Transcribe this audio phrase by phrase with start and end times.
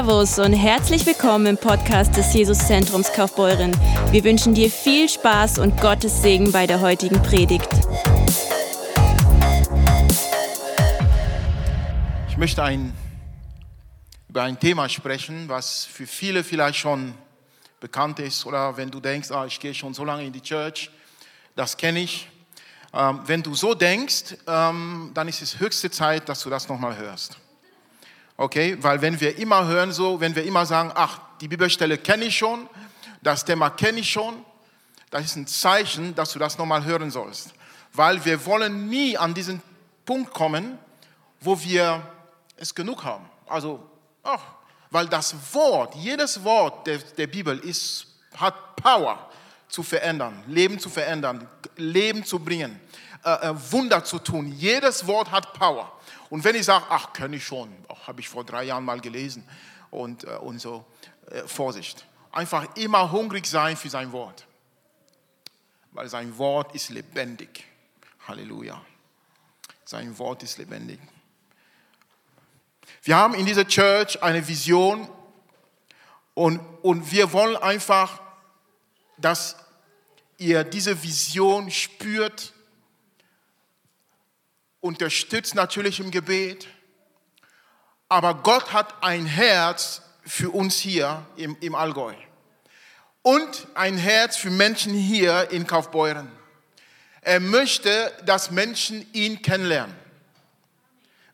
[0.00, 3.70] Servus und herzlich willkommen im Podcast des Jesuszentrums Kaufbeuren.
[4.10, 7.68] Wir wünschen dir viel Spaß und Gottes Segen bei der heutigen Predigt.
[12.30, 12.94] Ich möchte ein,
[14.30, 17.12] über ein Thema sprechen, was für viele vielleicht schon
[17.78, 20.90] bekannt ist oder wenn du denkst, ah, ich gehe schon so lange in die Church,
[21.54, 22.26] das kenne ich.
[22.94, 26.96] Ähm, wenn du so denkst, ähm, dann ist es höchste Zeit, dass du das nochmal
[26.96, 27.36] hörst.
[28.40, 32.24] Okay, weil wenn wir immer hören so, wenn wir immer sagen, ach, die Bibelstelle kenne
[32.24, 32.70] ich schon,
[33.20, 34.42] das Thema kenne ich schon,
[35.10, 37.52] das ist ein Zeichen, dass du das nochmal hören sollst.
[37.92, 39.60] Weil wir wollen nie an diesen
[40.06, 40.78] Punkt kommen,
[41.42, 42.00] wo wir
[42.56, 43.26] es genug haben.
[43.46, 43.86] Also,
[44.22, 44.40] ach,
[44.88, 48.06] weil das Wort, jedes Wort der, der Bibel ist,
[48.38, 49.18] hat Power
[49.68, 51.46] zu verändern, Leben zu verändern,
[51.76, 52.80] Leben zu bringen,
[53.22, 54.50] äh, äh Wunder zu tun.
[54.50, 55.92] Jedes Wort hat Power.
[56.30, 57.72] Und wenn ich sage, ach, kenne ich schon,
[58.06, 59.46] habe ich vor drei Jahren mal gelesen
[59.90, 60.86] und, äh, und so,
[61.30, 62.06] äh, Vorsicht.
[62.32, 64.46] Einfach immer hungrig sein für sein Wort.
[65.90, 67.64] Weil sein Wort ist lebendig.
[68.28, 68.80] Halleluja.
[69.84, 71.00] Sein Wort ist lebendig.
[73.02, 75.08] Wir haben in dieser Church eine Vision
[76.34, 78.20] und, und wir wollen einfach,
[79.18, 79.56] dass
[80.38, 82.52] ihr diese Vision spürt
[84.80, 86.68] unterstützt natürlich im Gebet.
[88.08, 92.14] Aber Gott hat ein Herz für uns hier im, im Allgäu
[93.22, 96.30] und ein Herz für Menschen hier in Kaufbeuren.
[97.22, 99.94] Er möchte, dass Menschen ihn kennenlernen.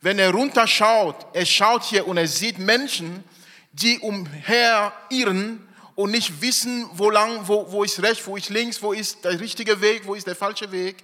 [0.00, 3.24] Wenn er runterschaut, er schaut hier und er sieht Menschen,
[3.72, 8.92] die umherirren und nicht wissen, wo lang, wo, wo ist rechts, wo ist links, wo
[8.92, 10.96] ist der richtige Weg, wo ist der falsche Weg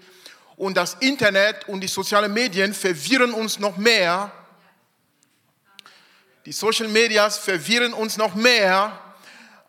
[0.57, 4.33] und das Internet und die sozialen Medien verwirren uns noch mehr.
[6.45, 8.99] Die Social Medias verwirren uns noch mehr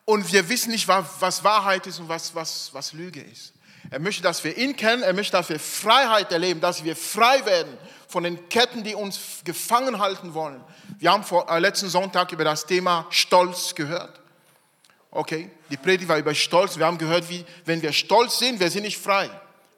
[0.06, 3.54] und wir wissen nicht, was Wahrheit ist und was, was, was Lüge ist.
[3.90, 7.46] Er möchte, dass wir ihn kennen, er möchte, dass wir Freiheit erleben, dass wir frei
[7.46, 7.78] werden
[8.08, 10.64] von den Ketten, die uns gefangen halten wollen.
[11.00, 14.20] Wir haben vor, äh, letzten Sonntag über das Thema Stolz gehört.
[15.12, 16.78] Okay, die Predigt war über Stolz.
[16.78, 19.30] Wir haben gehört, wie, wenn wir stolz sind, wir sind nicht frei.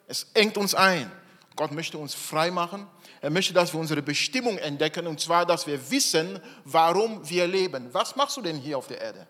[0.08, 1.12] Es engt uns ein.
[1.56, 2.88] Gott möchte uns frei machen.
[3.22, 7.94] Er möchte, dass wir unsere Bestimmung entdecken und zwar, dass wir wissen, warum wir leben.
[7.94, 9.28] Was machst du denn hier auf der Erde?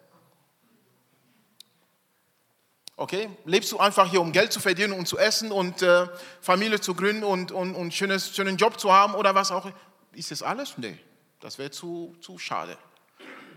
[2.97, 6.07] Okay, lebst du einfach hier, um Geld zu verdienen und zu essen und äh,
[6.39, 9.69] Familie zu gründen und, und, und schönen Job zu haben oder was auch?
[10.13, 10.77] Ist das alles?
[10.77, 10.97] Nee,
[11.41, 12.77] das wäre zu, zu schade.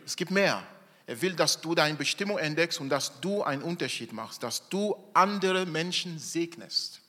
[0.04, 0.62] Es gibt mehr.
[1.06, 4.96] Er will, dass du deine Bestimmung entdeckst und dass du einen Unterschied machst, dass du
[5.14, 7.00] andere Menschen segnest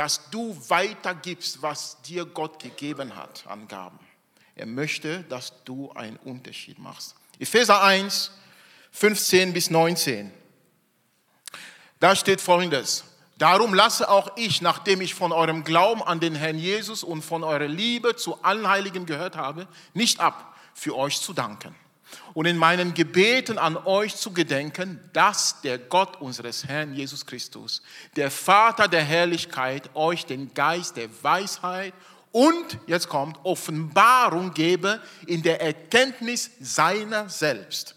[0.00, 3.98] dass du weitergibst, was dir Gott gegeben hat an Gaben.
[4.54, 7.14] Er möchte, dass du einen Unterschied machst.
[7.38, 8.30] Epheser 1,
[8.92, 10.32] 15 bis 19.
[11.98, 13.04] Da steht folgendes.
[13.36, 17.44] Darum lasse auch ich, nachdem ich von eurem Glauben an den Herrn Jesus und von
[17.44, 21.74] eurer Liebe zu allen Heiligen gehört habe, nicht ab, für euch zu danken
[22.34, 27.82] und in meinen Gebeten an euch zu gedenken, dass der Gott unseres Herrn Jesus Christus,
[28.16, 31.94] der Vater der Herrlichkeit, euch den Geist der Weisheit
[32.32, 37.96] und, jetzt kommt, Offenbarung gebe in der Erkenntnis seiner selbst.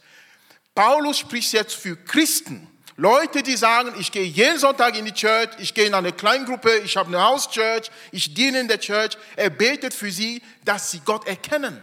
[0.73, 5.49] Paulus spricht jetzt für Christen, Leute, die sagen, ich gehe jeden Sonntag in die Church,
[5.57, 9.17] ich gehe in eine Kleingruppe, ich habe eine Hauschurch, ich diene in der Church.
[9.35, 11.81] Er betet für sie, dass sie Gott erkennen.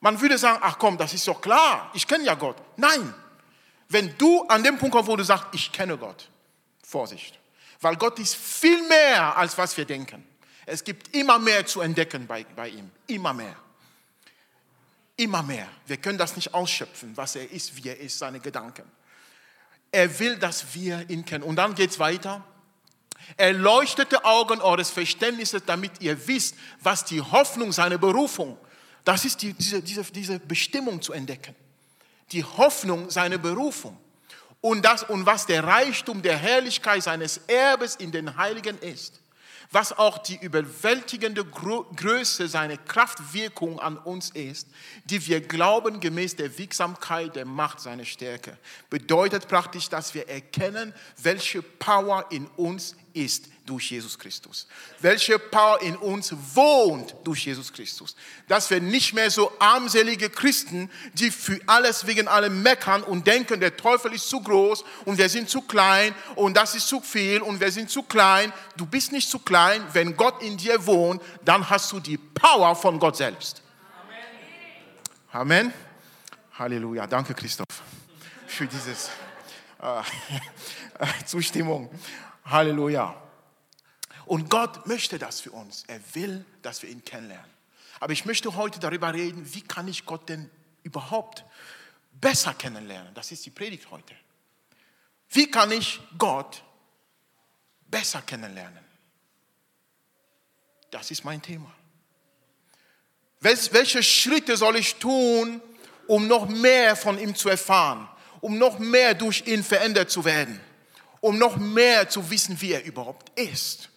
[0.00, 2.56] Man würde sagen, ach komm, das ist doch klar, ich kenne ja Gott.
[2.76, 3.14] Nein,
[3.88, 6.28] wenn du an dem Punkt kommst, wo du sagst, ich kenne Gott,
[6.82, 7.38] Vorsicht.
[7.82, 10.26] Weil Gott ist viel mehr, als was wir denken.
[10.66, 13.56] Es gibt immer mehr zu entdecken bei, bei ihm, immer mehr.
[15.16, 15.68] Immer mehr.
[15.86, 18.90] Wir können das nicht ausschöpfen, was er ist, wie er ist, seine Gedanken.
[19.92, 21.44] Er will, dass wir ihn kennen.
[21.44, 22.44] Und dann geht es weiter.
[23.36, 28.69] Erleuchtete Augen eures Verständnisses, damit ihr wisst, was die Hoffnung, seine Berufung ist
[29.04, 31.54] das ist die, diese, diese, diese Bestimmung zu entdecken.
[32.32, 33.96] Die Hoffnung, seine Berufung.
[34.60, 39.20] Und, das, und was der Reichtum der Herrlichkeit seines Erbes in den Heiligen ist.
[39.72, 44.66] Was auch die überwältigende Größe seiner Kraftwirkung an uns ist,
[45.04, 48.58] die wir glauben gemäß der Wirksamkeit der Macht seiner Stärke.
[48.90, 50.92] Bedeutet praktisch, dass wir erkennen,
[51.22, 54.66] welche Power in uns ist durch Jesus Christus.
[54.98, 58.16] Welche Power in uns wohnt durch Jesus Christus.
[58.48, 63.60] Dass wir nicht mehr so armselige Christen, die für alles wegen allem meckern und denken,
[63.60, 67.40] der Teufel ist zu groß und wir sind zu klein und das ist zu viel
[67.42, 68.52] und wir sind zu klein.
[68.76, 69.82] Du bist nicht zu klein.
[69.92, 73.62] Wenn Gott in dir wohnt, dann hast du die Power von Gott selbst.
[75.32, 75.72] Amen.
[76.58, 77.06] Halleluja.
[77.06, 77.64] Danke, Christoph,
[78.46, 78.90] für diese
[79.80, 80.02] äh,
[81.26, 81.88] Zustimmung.
[82.50, 83.14] Halleluja.
[84.26, 85.84] Und Gott möchte das für uns.
[85.86, 87.50] Er will, dass wir ihn kennenlernen.
[87.98, 90.50] Aber ich möchte heute darüber reden, wie kann ich Gott denn
[90.82, 91.44] überhaupt
[92.12, 93.12] besser kennenlernen?
[93.14, 94.14] Das ist die Predigt heute.
[95.30, 96.62] Wie kann ich Gott
[97.88, 98.84] besser kennenlernen?
[100.90, 101.72] Das ist mein Thema.
[103.40, 105.62] Welche Schritte soll ich tun,
[106.06, 108.08] um noch mehr von ihm zu erfahren,
[108.40, 110.60] um noch mehr durch ihn verändert zu werden,
[111.20, 113.90] um noch mehr zu wissen, wie er überhaupt ist?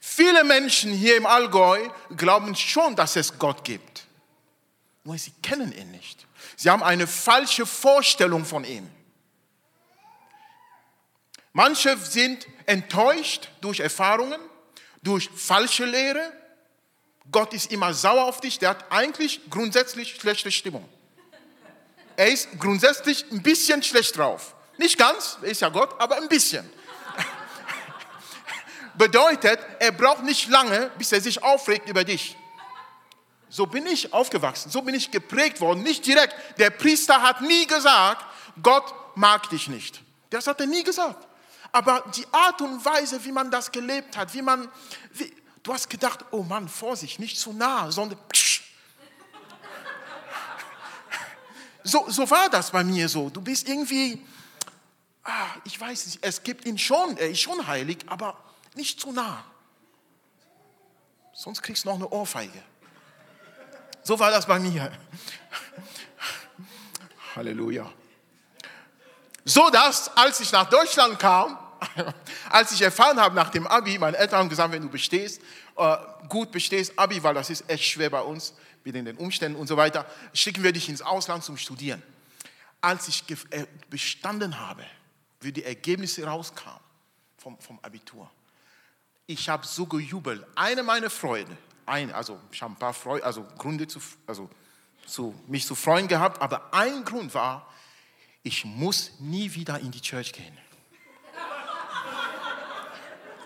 [0.00, 4.06] Viele Menschen hier im Allgäu glauben schon, dass es Gott gibt.
[5.04, 6.26] Nur sie kennen ihn nicht.
[6.56, 8.90] Sie haben eine falsche Vorstellung von ihm.
[11.52, 14.40] Manche sind enttäuscht durch Erfahrungen,
[15.02, 16.32] durch falsche Lehre.
[17.30, 18.58] Gott ist immer sauer auf dich.
[18.58, 20.88] Der hat eigentlich grundsätzlich schlechte Stimmung.
[22.16, 24.54] Er ist grundsätzlich ein bisschen schlecht drauf.
[24.78, 26.68] Nicht ganz, ist ja Gott, aber ein bisschen.
[28.94, 32.36] Bedeutet, er braucht nicht lange, bis er sich aufregt über dich.
[33.50, 36.34] So bin ich aufgewachsen, so bin ich geprägt worden, nicht direkt.
[36.58, 38.24] Der Priester hat nie gesagt,
[38.62, 40.02] Gott mag dich nicht.
[40.30, 41.26] Das hat er nie gesagt.
[41.72, 44.68] Aber die Art und Weise, wie man das gelebt hat, wie man,
[45.12, 45.32] wie,
[45.62, 48.18] du hast gedacht, oh Mann, Vorsicht, nicht zu nah, sondern.
[51.84, 53.30] So, so war das bei mir so.
[53.30, 54.26] Du bist irgendwie,
[55.28, 58.36] ah, ich weiß nicht, es gibt ihn schon, er ist schon heilig, aber
[58.74, 59.44] nicht zu nah.
[61.34, 62.62] Sonst kriegst du noch eine Ohrfeige.
[64.02, 64.90] So war das bei mir.
[67.36, 67.92] Halleluja.
[69.44, 71.58] So dass, als ich nach Deutschland kam,
[72.50, 75.40] als ich erfahren habe nach dem Abi, meine Eltern haben gesagt, wenn du bestehst,
[75.76, 75.96] äh,
[76.28, 79.76] gut bestehst, Abi, weil das ist echt schwer bei uns, wegen den Umständen und so
[79.76, 82.02] weiter, schicken wir dich ins Ausland zum Studieren.
[82.80, 84.84] Als ich äh, bestanden habe,
[85.40, 86.80] wie die Ergebnisse rauskamen
[87.36, 88.30] vom, vom Abitur,
[89.26, 90.44] ich habe so gejubelt.
[90.54, 91.56] Eine meiner Freunde,
[91.86, 94.48] ein, also ich habe ein paar Freude, also Gründe zu, also
[95.06, 97.66] zu, mich zu freuen gehabt, aber ein Grund war,
[98.42, 100.56] ich muss nie wieder in die Church gehen.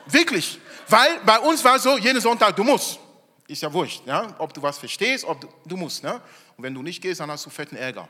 [0.07, 2.99] Wirklich, weil bei uns war so, jeden Sonntag, du musst.
[3.47, 4.35] Ist ja wurscht, ja?
[4.39, 6.03] ob du was verstehst, ob du, du musst.
[6.03, 6.21] Ne?
[6.57, 8.09] Und wenn du nicht gehst, dann hast du fetten Ärger.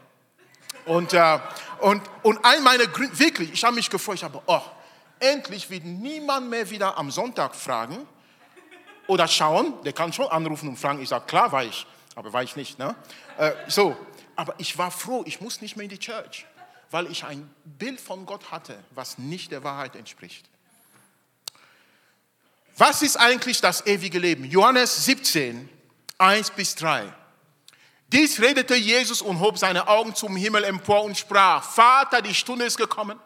[0.84, 1.38] Und, äh,
[1.81, 4.61] und, und ein meiner Gründe, wirklich, ich habe mich gefreut, ich habe, oh,
[5.20, 8.06] endlich wird niemand mehr wieder am Sonntag fragen
[9.06, 9.75] oder schauen.
[9.84, 11.00] Der kann schon anrufen und fragen.
[11.00, 12.79] Ich sage, klar war ich, aber war ich nicht.
[12.79, 12.94] Ne?
[13.38, 13.96] Äh, so,
[14.37, 16.46] aber ich war froh, ich muss nicht mehr in die Church,
[16.90, 20.49] weil ich ein Bild von Gott hatte, was nicht der Wahrheit entspricht.
[22.76, 24.44] Was ist eigentlich das ewige Leben?
[24.44, 25.69] Johannes 17,
[26.19, 27.12] 1 bis 3.
[28.12, 32.67] Dies redete Jesus und hob seine Augen zum Himmel empor und sprach, Vater, die Stunde
[32.67, 33.19] ist gekommen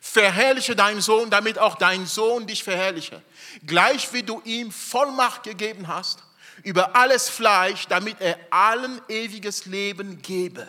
[0.00, 3.20] Verherrliche deinen Sohn, damit auch dein Sohn dich verherrliche.
[3.66, 6.22] Gleich wie du ihm Vollmacht gegeben hast
[6.62, 10.66] über alles Fleisch, damit er allen ewiges Leben gebe.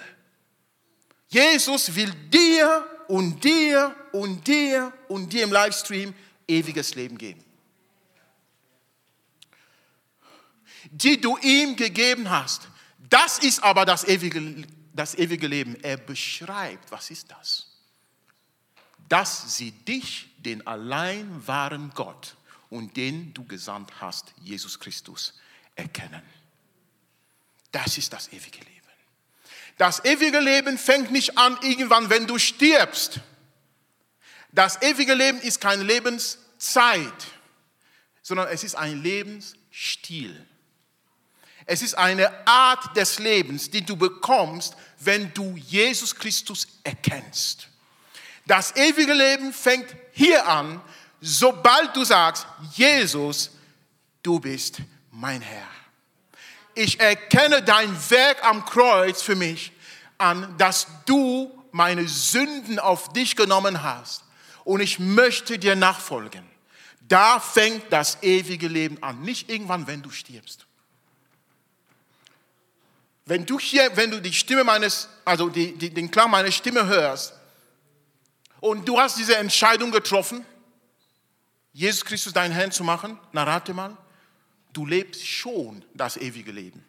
[1.30, 6.16] Jesus will dir und dir und dir und dir im Livestream
[6.48, 7.44] ewiges Leben geben.
[10.90, 12.68] Die du ihm gegeben hast.
[13.10, 15.76] Das ist aber das ewige, das ewige Leben.
[15.82, 17.68] Er beschreibt, was ist das?
[19.10, 22.36] dass sie dich, den allein wahren Gott
[22.70, 25.34] und den du gesandt hast, Jesus Christus,
[25.76, 26.22] erkennen.
[27.72, 28.74] Das ist das ewige Leben.
[29.78, 33.20] Das ewige Leben fängt nicht an irgendwann, wenn du stirbst.
[34.52, 37.28] Das ewige Leben ist keine Lebenszeit,
[38.24, 40.46] sondern es ist ein Lebensstil.
[41.68, 47.68] Es ist eine Art des Lebens, die du bekommst, wenn du Jesus Christus erkennst.
[48.46, 50.82] Das ewige Leben fängt hier an,
[51.20, 53.52] sobald du sagst, Jesus,
[54.24, 54.78] du bist
[55.12, 55.68] mein Herr.
[56.74, 59.74] Ich erkenne dein Werk am Kreuz für mich
[60.18, 64.24] an, dass du meine Sünden auf dich genommen hast
[64.64, 66.46] und ich möchte dir nachfolgen.
[67.02, 70.67] Da fängt das ewige Leben an, nicht irgendwann, wenn du stirbst.
[73.28, 76.88] Wenn du hier, wenn du die Stimme meines, also die, die, den Klang meiner Stimme
[76.88, 77.34] hörst,
[78.60, 80.46] und du hast diese Entscheidung getroffen,
[81.74, 83.20] Jesus Christus dein Herrn zu machen.
[83.34, 83.96] Na rate mal,
[84.74, 86.84] du lebst schon das ewige Leben.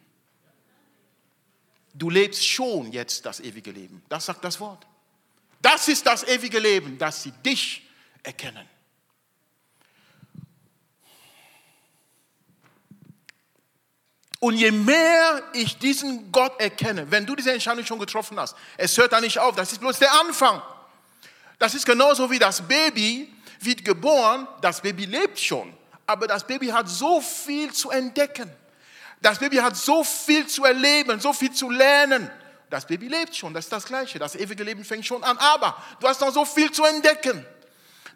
[1.93, 4.01] Du lebst schon jetzt das ewige Leben.
[4.09, 4.87] Das sagt das Wort.
[5.61, 7.87] Das ist das ewige Leben, dass sie dich
[8.23, 8.67] erkennen.
[14.39, 18.97] Und je mehr ich diesen Gott erkenne, wenn du diese Entscheidung schon getroffen hast, es
[18.97, 20.61] hört da nicht auf, das ist bloß der Anfang.
[21.57, 25.75] Das ist genauso wie das Baby wird geboren, das Baby lebt schon,
[26.07, 28.49] aber das Baby hat so viel zu entdecken.
[29.21, 32.31] Das Baby hat so viel zu erleben, so viel zu lernen.
[32.69, 34.19] Das Baby lebt schon, das ist das Gleiche.
[34.19, 37.45] Das ewige Leben fängt schon an, aber du hast noch so viel zu entdecken.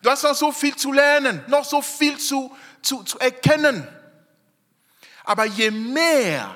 [0.01, 3.85] Du hast noch so viel zu lernen, noch so viel zu, zu, zu erkennen.
[5.23, 6.55] Aber je mehr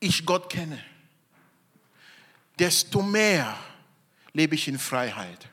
[0.00, 0.82] ich Gott kenne,
[2.58, 3.56] desto mehr
[4.32, 5.48] lebe ich in Freiheit.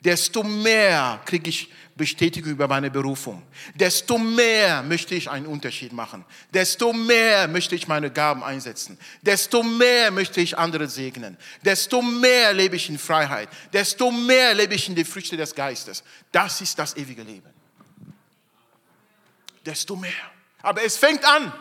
[0.00, 3.42] Desto mehr kriege ich Bestätigung über meine Berufung.
[3.74, 6.24] Desto mehr möchte ich einen Unterschied machen.
[6.52, 8.98] Desto mehr möchte ich meine Gaben einsetzen.
[9.22, 11.38] Desto mehr möchte ich andere segnen.
[11.64, 13.48] Desto mehr lebe ich in Freiheit.
[13.72, 16.02] Desto mehr lebe ich in die Früchte des Geistes.
[16.32, 17.48] Das ist das ewige Leben.
[19.64, 20.33] Desto mehr.
[20.64, 21.52] Aber es fängt an,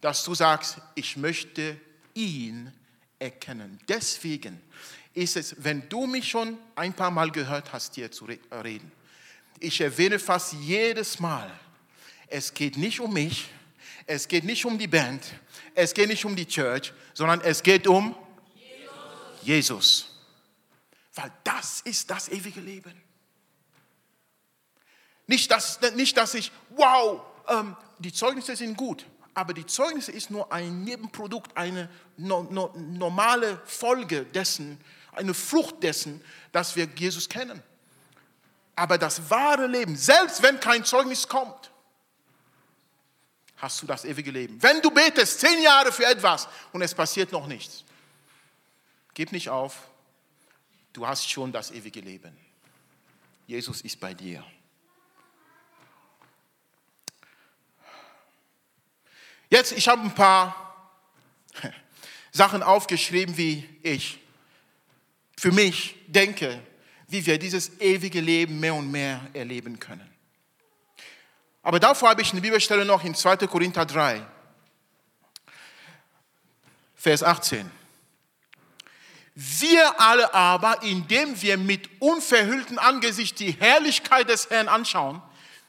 [0.00, 1.80] dass du sagst, ich möchte
[2.12, 2.72] ihn
[3.20, 3.78] erkennen.
[3.88, 4.60] Deswegen
[5.14, 8.90] ist es, wenn du mich schon ein paar Mal gehört hast, hier zu reden,
[9.60, 11.52] ich erwähne fast jedes Mal,
[12.26, 13.48] es geht nicht um mich,
[14.06, 15.22] es geht nicht um die Band,
[15.76, 18.16] es geht nicht um die Church, sondern es geht um
[18.56, 19.42] Jesus.
[19.42, 20.14] Jesus.
[21.14, 23.00] Weil das ist das ewige Leben.
[25.28, 30.30] Nicht, dass, nicht, dass ich, wow, ähm, die Zeugnisse sind gut, aber die Zeugnisse ist
[30.30, 34.80] nur ein Nebenprodukt, eine no, no, normale Folge dessen,
[35.12, 37.62] eine Frucht dessen, dass wir Jesus kennen.
[38.74, 41.70] Aber das wahre Leben, selbst wenn kein Zeugnis kommt,
[43.58, 44.62] hast du das ewige Leben.
[44.62, 47.84] Wenn du betest zehn Jahre für etwas und es passiert noch nichts,
[49.12, 49.76] gib nicht auf,
[50.94, 52.36] du hast schon das ewige Leben.
[53.46, 54.44] Jesus ist bei dir.
[59.50, 60.94] Jetzt, ich habe ein paar
[62.30, 64.20] Sachen aufgeschrieben, wie ich
[65.36, 66.62] für mich denke,
[67.08, 70.08] wie wir dieses ewige Leben mehr und mehr erleben können.
[71.62, 73.38] Aber davor habe ich eine Bibelstelle noch in 2.
[73.48, 74.24] Korinther 3,
[76.94, 77.68] Vers 18.
[79.34, 85.20] Wir alle aber, indem wir mit unverhülltem Angesicht die Herrlichkeit des Herrn anschauen,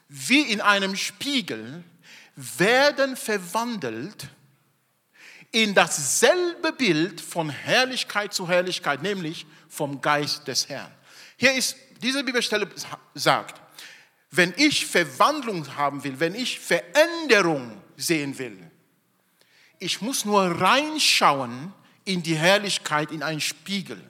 [0.08, 1.82] wie in einem Spiegel,
[2.36, 4.28] werden verwandelt
[5.50, 10.90] in dasselbe Bild von Herrlichkeit zu Herrlichkeit, nämlich vom Geist des Herrn.
[11.36, 12.68] Hier ist, diese Bibelstelle
[13.14, 13.60] sagt,
[14.30, 18.58] wenn ich Verwandlung haben will, wenn ich Veränderung sehen will,
[19.78, 21.72] ich muss nur reinschauen
[22.04, 24.00] in die Herrlichkeit, in einen Spiegel.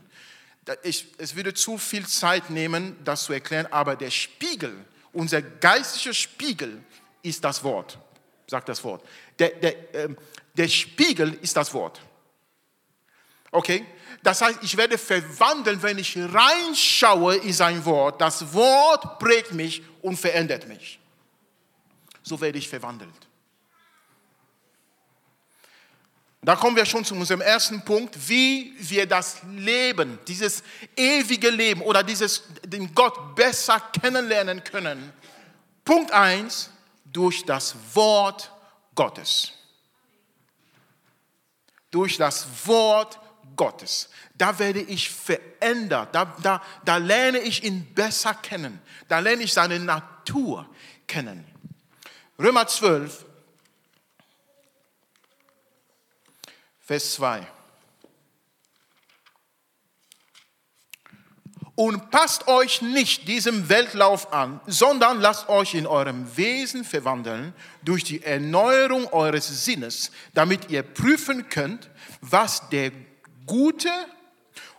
[0.84, 6.14] Ich, es würde zu viel Zeit nehmen, das zu erklären, aber der Spiegel, unser geistlicher
[6.14, 6.84] Spiegel
[7.22, 7.98] ist das Wort
[8.52, 9.02] sagt das Wort.
[9.38, 10.08] Der, der, äh,
[10.54, 12.00] der Spiegel ist das Wort.
[13.50, 13.84] Okay?
[14.22, 18.20] Das heißt, ich werde verwandeln, wenn ich reinschaue in sein Wort.
[18.20, 21.00] Das Wort prägt mich und verändert mich.
[22.22, 23.10] So werde ich verwandelt.
[26.44, 30.62] Da kommen wir schon zu unserem ersten Punkt, wie wir das Leben, dieses
[30.96, 35.12] ewige Leben oder dieses, den Gott besser kennenlernen können.
[35.84, 36.71] Punkt 1,
[37.12, 38.50] durch das Wort
[38.94, 39.52] Gottes.
[41.90, 43.20] Durch das Wort
[43.56, 44.08] Gottes.
[44.34, 46.14] Da werde ich verändert.
[46.14, 48.80] Da, da, da lerne ich ihn besser kennen.
[49.08, 50.66] Da lerne ich seine Natur
[51.06, 51.44] kennen.
[52.38, 53.26] Römer 12,
[56.80, 57.46] Vers 2.
[61.74, 68.04] Und passt euch nicht diesem Weltlauf an, sondern lasst euch in eurem Wesen verwandeln durch
[68.04, 71.88] die Erneuerung eures Sinnes, damit ihr prüfen könnt,
[72.20, 72.92] was der
[73.46, 73.90] gute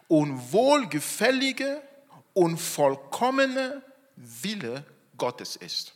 [0.08, 1.82] und wohlgefällige
[2.34, 3.82] und vollkommene
[4.16, 4.84] Wille
[5.18, 5.94] Gottes ist.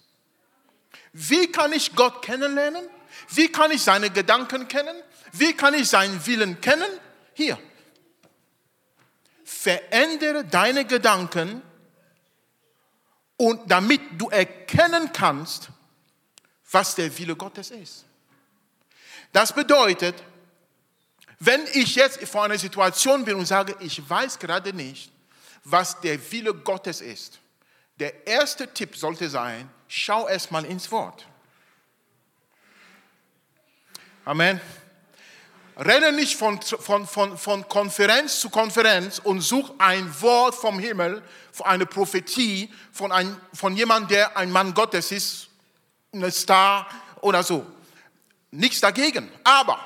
[1.13, 2.83] Wie kann ich Gott kennenlernen?
[3.29, 4.95] Wie kann ich seine Gedanken kennen?
[5.31, 6.89] Wie kann ich seinen Willen kennen?
[7.33, 7.57] Hier,
[9.57, 11.61] verändere deine Gedanken
[13.37, 15.69] und damit du erkennen kannst,
[16.71, 18.05] was der Wille Gottes ist.
[19.31, 20.15] Das bedeutet,
[21.39, 25.11] wenn ich jetzt vor einer Situation bin und sage, ich weiß gerade nicht,
[25.63, 27.39] was der Wille Gottes ist,
[27.99, 31.25] der erste Tipp sollte sein, schau erstmal ins Wort.
[34.23, 34.61] Amen.
[35.77, 41.21] Renne nicht von, von, von, von Konferenz zu Konferenz und such ein Wort vom Himmel,
[41.63, 45.49] eine Prophetie von, ein, von jemandem, der ein Mann Gottes ist,
[46.13, 46.87] ein Star
[47.21, 47.65] oder so.
[48.51, 49.31] nichts dagegen.
[49.43, 49.79] Aber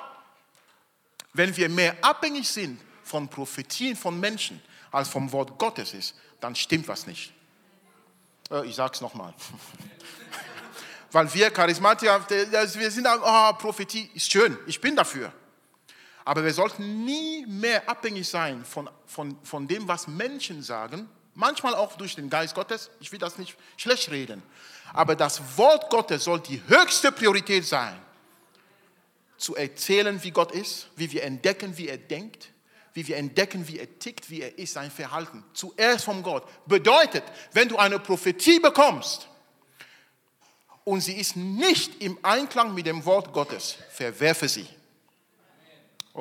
[1.34, 6.56] wenn wir mehr abhängig sind von Prophetien von Menschen als vom Wort Gottes ist, dann
[6.56, 7.34] stimmt was nicht.
[8.50, 9.34] Äh, ich sage es nochmal.
[11.12, 15.34] Weil wir Charismatiker, wir sind, oh, Prophetie ist schön, ich bin dafür.
[16.25, 21.74] Aber wir sollten nie mehr abhängig sein von, von, von dem, was Menschen sagen, manchmal
[21.75, 22.90] auch durch den Geist Gottes.
[23.00, 24.44] Ich will das nicht schlecht reden.
[24.94, 27.98] Aber das Wort Gottes soll die höchste Priorität sein.
[29.38, 32.50] Zu erzählen, wie Gott ist, wie wir entdecken, wie er denkt,
[32.94, 35.44] wie wir entdecken, wie er tickt, wie er ist, sein Verhalten.
[35.54, 36.48] Zuerst vom Gott.
[36.68, 37.24] Bedeutet,
[37.54, 39.28] wenn du eine Prophetie bekommst
[40.84, 44.68] und sie ist nicht im Einklang mit dem Wort Gottes, verwerfe sie.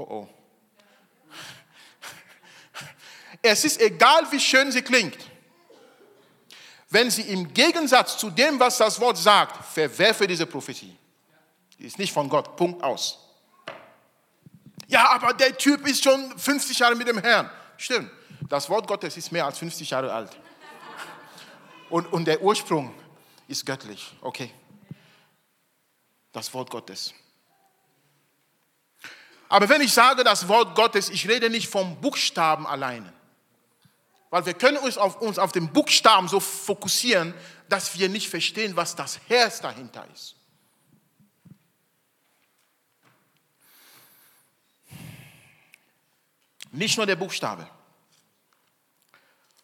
[0.00, 0.28] Oh oh.
[3.42, 5.18] Es ist egal, wie schön sie klingt.
[6.88, 10.96] Wenn sie im Gegensatz zu dem, was das Wort sagt, verwerfe diese Prophetie.
[11.78, 12.56] Die ist nicht von Gott.
[12.56, 13.18] Punkt aus.
[14.88, 17.50] Ja, aber der Typ ist schon 50 Jahre mit dem Herrn.
[17.76, 18.10] Stimmt.
[18.48, 20.36] Das Wort Gottes ist mehr als 50 Jahre alt.
[21.90, 22.92] Und, und der Ursprung
[23.46, 24.14] ist göttlich.
[24.20, 24.50] Okay.
[26.32, 27.14] Das Wort Gottes.
[29.50, 33.12] Aber wenn ich sage das Wort Gottes, ich rede nicht vom Buchstaben alleine.
[34.30, 37.34] Weil wir können uns auf, uns auf den Buchstaben so fokussieren,
[37.68, 40.36] dass wir nicht verstehen, was das Herz dahinter ist.
[46.70, 47.68] Nicht nur der Buchstabe.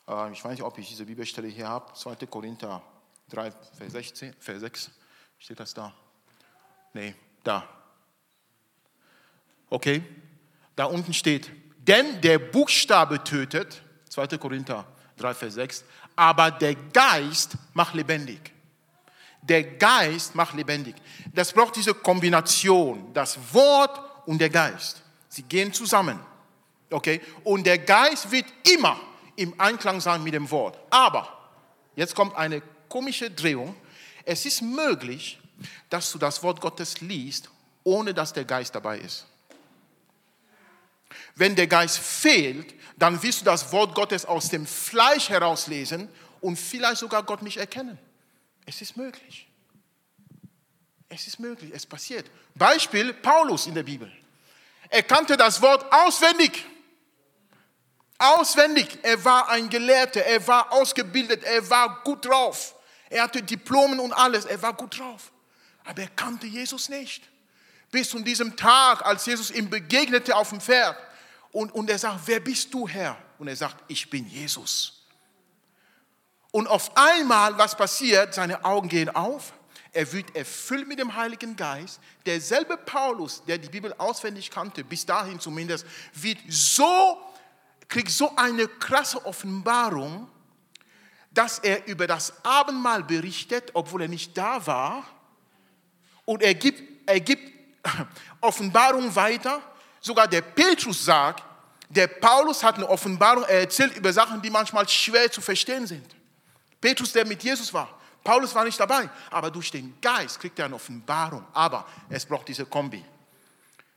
[0.09, 1.95] Äh, ich weiß nicht, ob ich diese Bibelstelle hier habe.
[1.95, 2.27] 2.
[2.27, 2.83] Korinther
[3.29, 4.91] 3, Vers, 16, Vers 6.
[5.39, 5.95] Steht das da?
[6.93, 7.15] Nee,
[7.45, 7.86] da.
[9.69, 10.03] Okay,
[10.77, 14.39] da unten steht, denn der Buchstabe tötet, 2.
[14.39, 18.53] Korinther 3, Vers 6, aber der Geist macht lebendig.
[19.43, 20.97] Der Geist macht lebendig.
[21.33, 25.03] Das braucht diese Kombination, das Wort und der Geist.
[25.29, 26.19] Sie gehen zusammen.
[26.91, 27.21] Okay?
[27.45, 28.99] Und der Geist wird immer
[29.37, 30.79] im Einklang sein mit dem Wort.
[30.91, 31.29] Aber,
[31.95, 33.77] jetzt kommt eine komische Drehung.
[34.25, 35.39] Es ist möglich,
[35.91, 37.51] dass du das Wort Gottes liest,
[37.85, 39.27] ohne dass der Geist dabei ist.
[41.35, 46.09] Wenn der Geist fehlt, dann wirst du das Wort Gottes aus dem Fleisch herauslesen
[46.41, 47.99] und vielleicht sogar Gott nicht erkennen.
[48.65, 49.49] Es ist möglich.
[51.09, 52.31] Es ist möglich, es passiert.
[52.55, 54.11] Beispiel Paulus in der Bibel.
[54.89, 56.65] Er kannte das Wort auswendig.
[58.19, 58.99] Auswendig.
[59.03, 62.75] Er war ein Gelehrter, er war ausgebildet, er war gut drauf.
[63.09, 65.31] Er hatte Diplomen und alles, er war gut drauf.
[65.85, 67.23] Aber er kannte Jesus nicht.
[67.91, 70.97] Bis zu diesem Tag, als Jesus ihm begegnete auf dem Pferd.
[71.53, 73.17] Und, und er sagt, wer bist du, Herr?
[73.39, 75.05] Und er sagt, ich bin Jesus.
[76.51, 78.35] Und auf einmal, was passiert?
[78.35, 79.53] Seine Augen gehen auf.
[79.93, 82.01] Er wird erfüllt mit dem Heiligen Geist.
[82.27, 87.19] Derselbe Paulus, der die Bibel auswendig kannte, bis dahin zumindest, wird so,
[87.89, 90.29] kriegt so eine krasse Offenbarung,
[91.31, 95.07] dass er über das Abendmahl berichtet, obwohl er nicht da war.
[96.27, 97.56] Und er gibt, er gibt
[98.41, 99.61] Offenbarung weiter
[100.07, 101.43] Sogar der Petrus sagt,
[101.89, 106.15] der Paulus hat eine Offenbarung, er erzählt über Sachen, die manchmal schwer zu verstehen sind.
[106.81, 107.99] Petrus, der mit Jesus war.
[108.23, 111.45] Paulus war nicht dabei, aber durch den Geist kriegt er eine Offenbarung.
[111.53, 113.05] Aber es braucht diese Kombi.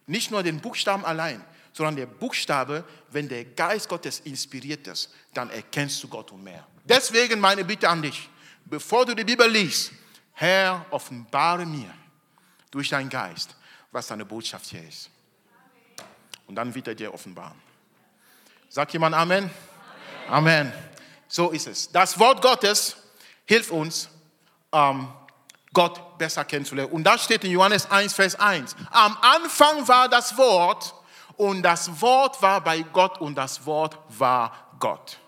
[0.08, 5.52] Nicht nur den Buchstaben allein, sondern der Buchstabe, wenn der Geist Gottes inspiriert ist, dann
[5.52, 6.66] erkennst du Gott und mehr.
[6.86, 8.30] Deswegen meine Bitte an dich,
[8.66, 9.92] bevor du die Bibel liest,
[10.34, 11.94] Herr, offenbare mir
[12.72, 13.56] durch deinen Geist,
[13.92, 15.10] was deine Botschaft hier ist.
[16.48, 17.60] Und dann wird er dir offenbaren.
[18.70, 19.50] Sagt jemand Amen?
[20.28, 20.68] Amen?
[20.68, 20.74] Amen.
[21.28, 21.92] So ist es.
[21.92, 22.96] Das Wort Gottes
[23.46, 24.10] hilft uns,
[24.72, 25.08] ähm,
[25.74, 26.92] Gott besser kennenzulernen.
[26.92, 28.76] Und das steht in Johannes 1, Vers 1.
[28.92, 30.96] Am Anfang war das Wort
[31.38, 35.20] und das Wort war bei Gott und das Wort war Gott.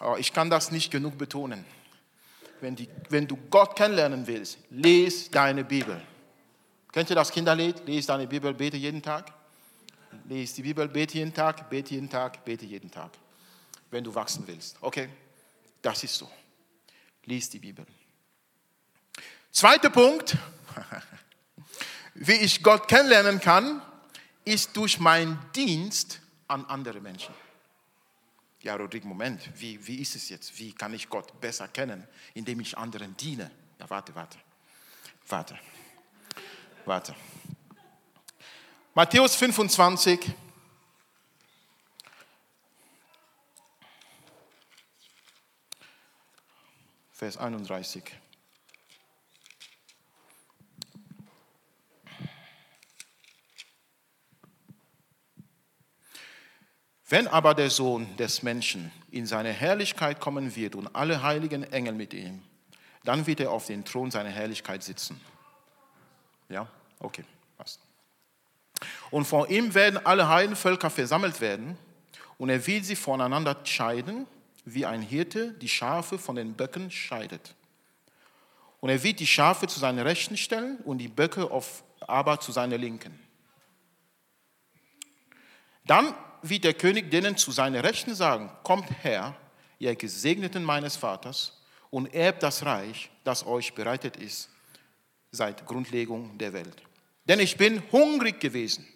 [0.00, 1.64] Oh, ich kann das nicht genug betonen.
[2.60, 6.00] Wenn, die, wenn du Gott kennenlernen willst, lese deine Bibel.
[6.96, 7.86] Kennt ihr das Kinderlied?
[7.86, 9.30] Lese deine Bibel, bete jeden Tag.
[10.30, 13.10] Lies die Bibel, bete jeden Tag, bete jeden Tag, bete jeden Tag.
[13.90, 14.78] Wenn du wachsen willst.
[14.80, 15.10] Okay?
[15.82, 16.30] Das ist so.
[17.26, 17.84] Lies die Bibel.
[19.52, 20.38] Zweiter Punkt,
[22.14, 23.82] wie ich Gott kennenlernen kann,
[24.46, 27.34] ist durch meinen Dienst an andere Menschen.
[28.62, 30.58] Ja, Rodrigo, Moment, wie, wie ist es jetzt?
[30.58, 33.50] Wie kann ich Gott besser kennen, indem ich anderen diene?
[33.78, 34.38] Ja, warte, warte,
[35.28, 35.58] warte,
[36.86, 37.16] Warte.
[38.94, 40.20] Matthäus 25.
[47.10, 48.04] Vers 31.
[57.08, 61.94] Wenn aber der Sohn des Menschen in seine Herrlichkeit kommen wird und alle heiligen Engel
[61.94, 62.44] mit ihm,
[63.02, 65.20] dann wird er auf den Thron seiner Herrlichkeit sitzen.
[66.48, 66.68] Ja?
[67.00, 67.24] Okay,
[67.56, 67.80] passt.
[69.10, 71.78] Und vor ihm werden alle heiligen Völker versammelt werden
[72.38, 74.26] und er wird sie voneinander scheiden,
[74.64, 77.54] wie ein Hirte die Schafe von den Böcken scheidet.
[78.80, 82.52] Und er wird die Schafe zu seiner Rechten stellen und die Böcke auf, aber zu
[82.52, 83.18] seiner Linken.
[85.84, 89.34] Dann wird der König denen zu seiner Rechten sagen, kommt her,
[89.78, 91.52] ihr Gesegneten meines Vaters,
[91.90, 94.50] und erbt das Reich, das euch bereitet ist
[95.36, 96.82] seit Grundlegung der Welt.
[97.28, 98.86] Denn ich bin hungrig gewesen.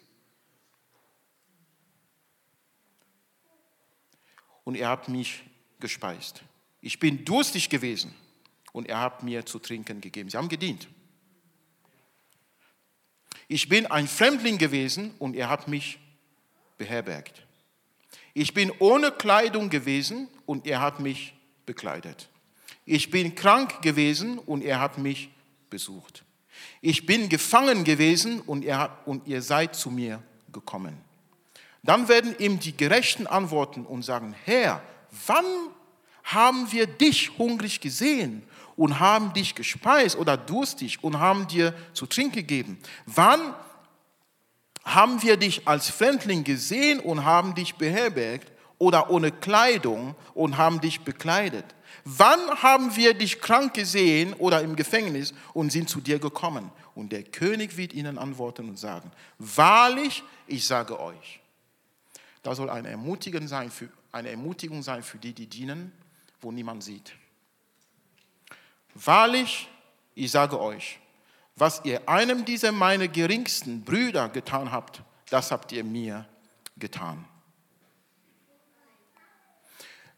[4.63, 5.43] Und ihr habt mich
[5.79, 6.43] gespeist.
[6.81, 8.13] Ich bin durstig gewesen
[8.71, 10.29] und ihr habt mir zu trinken gegeben.
[10.29, 10.87] Sie haben gedient.
[13.47, 15.99] Ich bin ein Fremdling gewesen und ihr habt mich
[16.77, 17.45] beherbergt.
[18.33, 21.33] Ich bin ohne Kleidung gewesen und ihr habt mich
[21.65, 22.29] bekleidet.
[22.85, 25.29] Ich bin krank gewesen und ihr habt mich
[25.69, 26.23] besucht.
[26.81, 30.21] Ich bin gefangen gewesen und ihr, und ihr seid zu mir
[30.51, 30.97] gekommen.
[31.83, 34.81] Dann werden ihm die Gerechten antworten und sagen, Herr,
[35.25, 35.45] wann
[36.23, 38.43] haben wir dich hungrig gesehen
[38.75, 42.77] und haben dich gespeist oder durstig und haben dir zu trinken gegeben?
[43.05, 43.53] Wann
[44.83, 50.81] haben wir dich als Fremdling gesehen und haben dich beherbergt oder ohne Kleidung und haben
[50.81, 51.65] dich bekleidet?
[52.03, 56.71] Wann haben wir dich krank gesehen oder im Gefängnis und sind zu dir gekommen?
[56.95, 61.39] Und der König wird ihnen antworten und sagen, wahrlich, ich sage euch.
[62.43, 65.91] Da soll eine Ermutigung sein für, eine Ermutigung sein für die, die dienen,
[66.41, 67.13] wo niemand sieht.
[68.93, 69.69] Wahrlich,
[70.15, 70.99] ich sage euch,
[71.55, 76.27] was ihr einem dieser meine geringsten Brüder getan habt, das habt ihr mir
[76.77, 77.25] getan.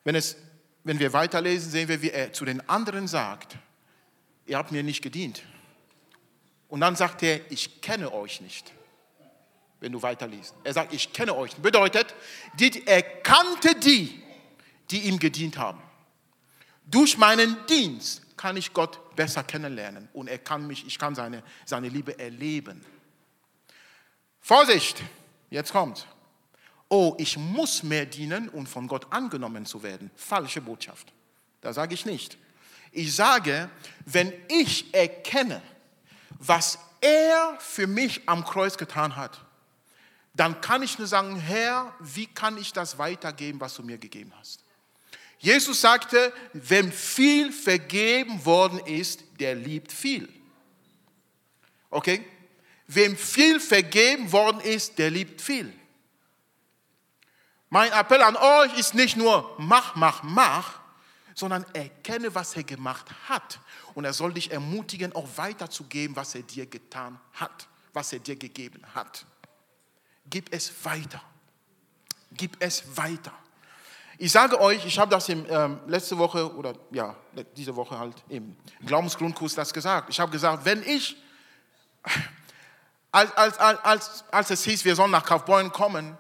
[0.04, 0.36] Wenn, es,
[0.84, 3.58] wenn wir weiterlesen, sehen wir, wie er zu den anderen sagt,
[4.46, 5.44] ihr habt mir nicht gedient.
[6.68, 8.74] Und dann sagt er, ich kenne euch nicht,
[9.80, 10.56] wenn du weiterliest.
[10.64, 11.56] Er sagt, ich kenne euch.
[11.56, 12.14] Bedeutet,
[12.56, 14.22] die, er kannte die,
[14.90, 15.82] die ihm gedient haben.
[16.86, 21.44] Durch meinen Dienst kann ich Gott besser kennenlernen und er kann mich, ich kann seine,
[21.66, 22.84] seine Liebe erleben.
[24.42, 25.02] Vorsicht,
[25.50, 26.08] jetzt kommt.
[26.90, 30.12] Oh, ich muss mehr dienen, um von Gott angenommen zu werden.
[30.16, 31.12] Falsche Botschaft.
[31.62, 32.38] Da sage ich nicht.
[32.92, 33.70] Ich sage,
[34.06, 35.62] wenn ich erkenne,
[36.40, 39.42] was er für mich am Kreuz getan hat,
[40.36, 44.34] dann kann ich nur sagen, Herr, wie kann ich das weitergeben, was du mir gegeben
[44.38, 44.64] hast?
[45.40, 50.32] Jesus sagte, wem viel vergeben worden ist, der liebt viel.
[51.90, 52.26] Okay?
[52.88, 55.74] Wem viel vergeben worden ist, der liebt viel.
[57.74, 60.80] Mein Appell an euch ist nicht nur mach, mach, mach,
[61.34, 63.60] sondern erkenne, was er gemacht hat.
[63.96, 68.36] Und er soll dich ermutigen, auch weiterzugeben, was er dir getan hat, was er dir
[68.36, 69.26] gegeben hat.
[70.30, 71.20] Gib es weiter.
[72.34, 73.34] Gib es weiter.
[74.20, 77.16] Ich sage euch, ich habe das im, ähm, letzte Woche oder ja,
[77.58, 78.56] diese Woche halt im
[78.86, 80.12] Glaubensgrundkurs das gesagt.
[80.12, 81.18] Ich habe gesagt, wenn ich,
[83.12, 86.20] als, als, als, als es hieß, wir sollen nach Kaufbeuren kommen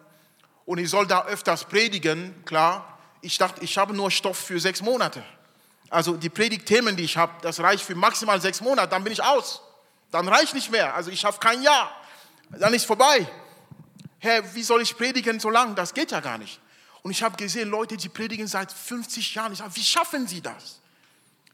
[0.65, 4.81] und ich soll da öfters predigen, klar, ich dachte, ich habe nur Stoff für sechs
[4.81, 5.23] Monate.
[5.89, 9.23] Also die Predigtthemen, die ich habe, das reicht für maximal sechs Monate, dann bin ich
[9.23, 9.61] aus.
[10.11, 10.93] Dann reicht nicht mehr.
[10.95, 11.91] Also ich habe kein Jahr.
[12.49, 13.27] Dann ist vorbei.
[14.19, 15.75] Herr, wie soll ich predigen so lange?
[15.75, 16.59] Das geht ja gar nicht.
[17.01, 19.51] Und ich habe gesehen, Leute, die predigen seit 50 Jahren.
[19.53, 20.79] Ich sage, wie schaffen sie das?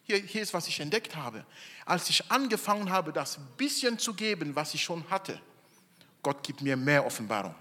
[0.04, 1.46] Hier, hier ist, was ich entdeckt habe.
[1.86, 5.40] Als ich angefangen habe, das bisschen zu geben, was ich schon hatte,
[6.22, 7.56] Gott gibt mir mehr Offenbarung.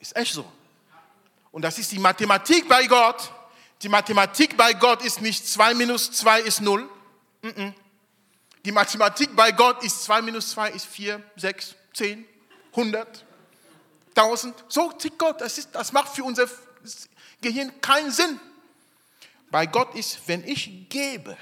[0.00, 0.50] Ist echt so.
[1.52, 3.30] Und das ist die Mathematik bei Gott.
[3.82, 6.88] Die Mathematik bei Gott ist nicht 2 minus 2 ist 0.
[8.64, 12.26] Die Mathematik bei Gott ist 2 minus 2 ist 4, 6, 10,
[12.72, 13.24] 100
[14.14, 14.64] tausend.
[14.68, 15.40] So tickt Gott.
[15.40, 16.48] Das, ist, das macht für unser
[17.40, 18.38] Gehirn keinen Sinn.
[19.50, 21.36] Bei Gott ist, wenn ich gebe,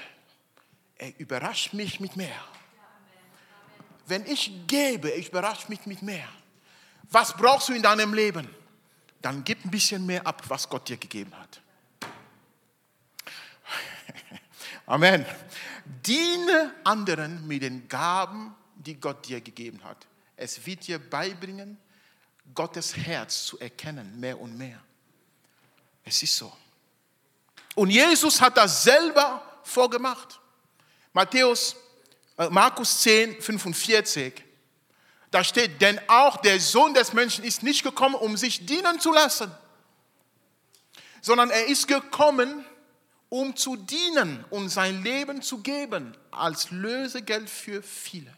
[0.97, 2.43] er überrascht mich mit mehr.
[4.07, 6.27] Wenn ich gebe, er überrascht mich mit mehr.
[7.11, 8.47] Was brauchst du in deinem Leben?
[9.21, 11.61] Dann gib ein bisschen mehr ab, was Gott dir gegeben hat.
[14.85, 15.25] Amen.
[15.85, 20.05] Diene anderen mit den Gaben, die Gott dir gegeben hat.
[20.37, 21.77] Es wird dir beibringen,
[22.55, 24.79] Gottes Herz zu erkennen, mehr und mehr.
[26.03, 26.51] Es ist so.
[27.75, 30.39] Und Jesus hat das selber vorgemacht.
[31.13, 31.75] Matthäus,
[32.37, 34.43] äh, Markus 10, 45.
[35.31, 39.13] Da steht, denn auch der Sohn des Menschen ist nicht gekommen, um sich dienen zu
[39.13, 39.51] lassen,
[41.21, 42.65] sondern er ist gekommen,
[43.29, 48.35] um zu dienen und sein Leben zu geben als Lösegeld für viele.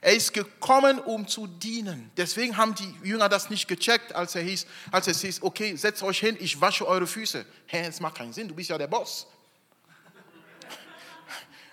[0.00, 2.10] Er ist gekommen, um zu dienen.
[2.16, 6.02] Deswegen haben die Jünger das nicht gecheckt, als er hieß, als es hieß, okay, setzt
[6.02, 7.46] euch hin, ich wasche eure Füße.
[7.66, 9.26] Hä, es macht keinen Sinn, du bist ja der Boss.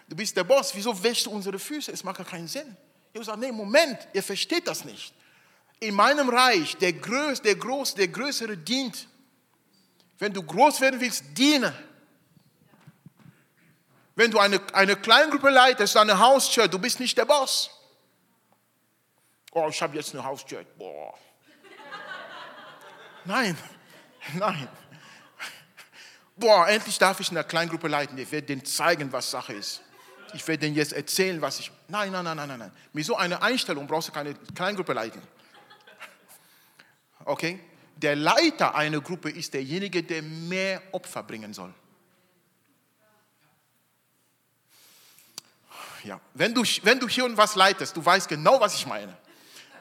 [0.07, 1.91] Du bist der Boss, wieso wäschst du unsere Füße?
[1.91, 2.75] Es macht ja keinen Sinn.
[3.13, 5.13] Ich sage, nee, Moment, ihr versteht das nicht.
[5.79, 9.07] In meinem Reich, der, Größ, der, Groß, der Größere dient.
[10.17, 11.73] Wenn du groß werden willst, diene.
[14.15, 17.71] Wenn du eine, eine Kleingruppe leitest, eine Hauschurch, du bist nicht der Boss.
[19.53, 20.67] Oh, ich habe jetzt eine Hauschurch.
[20.77, 21.17] Boah.
[23.25, 23.57] Nein,
[24.33, 24.67] nein.
[26.35, 28.17] Boah, endlich darf ich eine Kleingruppe leiten.
[28.17, 29.81] Ich werde denen zeigen, was Sache ist.
[30.33, 31.71] Ich werde denen jetzt erzählen, was ich.
[31.89, 32.71] Nein, nein, nein, nein, nein.
[32.93, 35.21] Mit so einer Einstellung brauchst du keine Kleingruppe leiten.
[37.25, 37.59] Okay?
[37.97, 41.73] Der Leiter einer Gruppe ist derjenige, der mehr Opfer bringen soll.
[46.03, 49.17] Ja, wenn du, wenn du hier und was leitest, du weißt genau, was ich meine.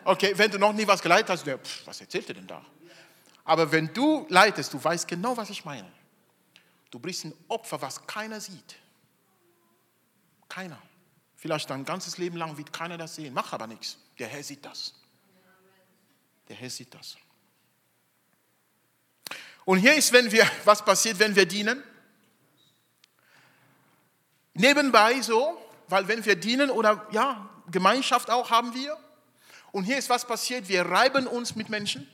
[0.04, 2.64] Okay, wenn du noch nie was geleitet hast, pff, was erzählt er denn da?
[3.44, 5.90] Aber wenn du leitest, du weißt genau, was ich meine.
[6.90, 8.76] Du bringst ein Opfer, was keiner sieht.
[10.48, 10.82] Keiner.
[11.40, 13.32] Vielleicht dein ganzes Leben lang wird keiner das sehen.
[13.32, 13.96] Mach aber nichts.
[14.18, 14.92] Der Herr sieht das.
[16.48, 17.16] Der Herr sieht das.
[19.64, 21.80] Und hier ist, wenn wir, was passiert, wenn wir dienen.
[24.54, 28.96] Nebenbei so, weil wenn wir dienen oder ja, Gemeinschaft auch haben wir.
[29.70, 32.08] Und hier ist was passiert, wir reiben uns mit Menschen.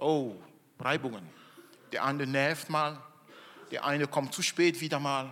[0.00, 0.34] Oh,
[0.80, 1.28] Reibungen.
[1.92, 3.00] Der eine nervt mal,
[3.70, 5.30] der eine kommt zu spät wieder mal.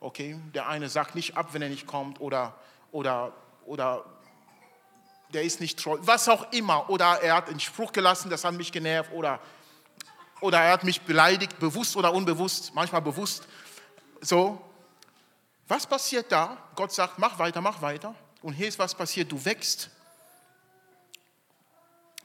[0.00, 2.54] Okay, der eine sagt nicht ab, wenn er nicht kommt oder,
[2.90, 3.34] oder,
[3.66, 4.04] oder
[5.32, 6.88] der ist nicht treu, was auch immer.
[6.88, 9.40] Oder er hat einen Spruch gelassen, das hat mich genervt oder,
[10.40, 13.46] oder er hat mich beleidigt, bewusst oder unbewusst, manchmal bewusst.
[14.22, 14.60] So,
[15.68, 16.56] was passiert da?
[16.74, 18.14] Gott sagt, mach weiter, mach weiter.
[18.40, 19.90] Und hier ist was passiert, du wächst.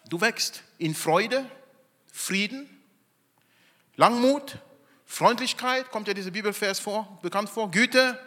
[0.08, 1.46] Du wächst in Freude,
[2.12, 2.70] Frieden,
[3.98, 4.60] Langmut,
[5.16, 8.20] Freundlichkeit, kommt ja dieser Bibelvers vor, bekannt vor, Güte,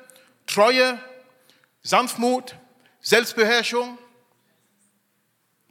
[0.47, 0.99] Treue,
[1.83, 2.55] Sanftmut,
[3.03, 3.99] Selbstbeherrschung,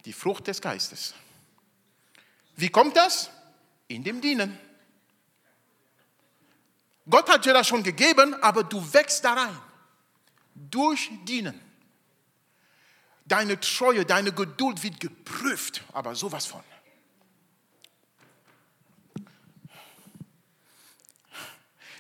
[0.06, 1.15] die Frucht des Geistes.
[2.56, 3.32] Wie kommt das?
[3.88, 4.60] In dem Dienen.
[7.10, 9.58] Gott hat dir das schon gegeben, aber du wächst da rein.
[10.53, 11.60] Durch Dienen.
[13.25, 16.63] Deine Treue, deine Geduld wird geprüft, aber sowas von.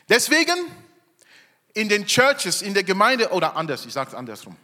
[0.09, 0.55] Deswegen
[1.73, 4.55] in den Churches, in der Gemeinde oder anders, ich sage es andersrum.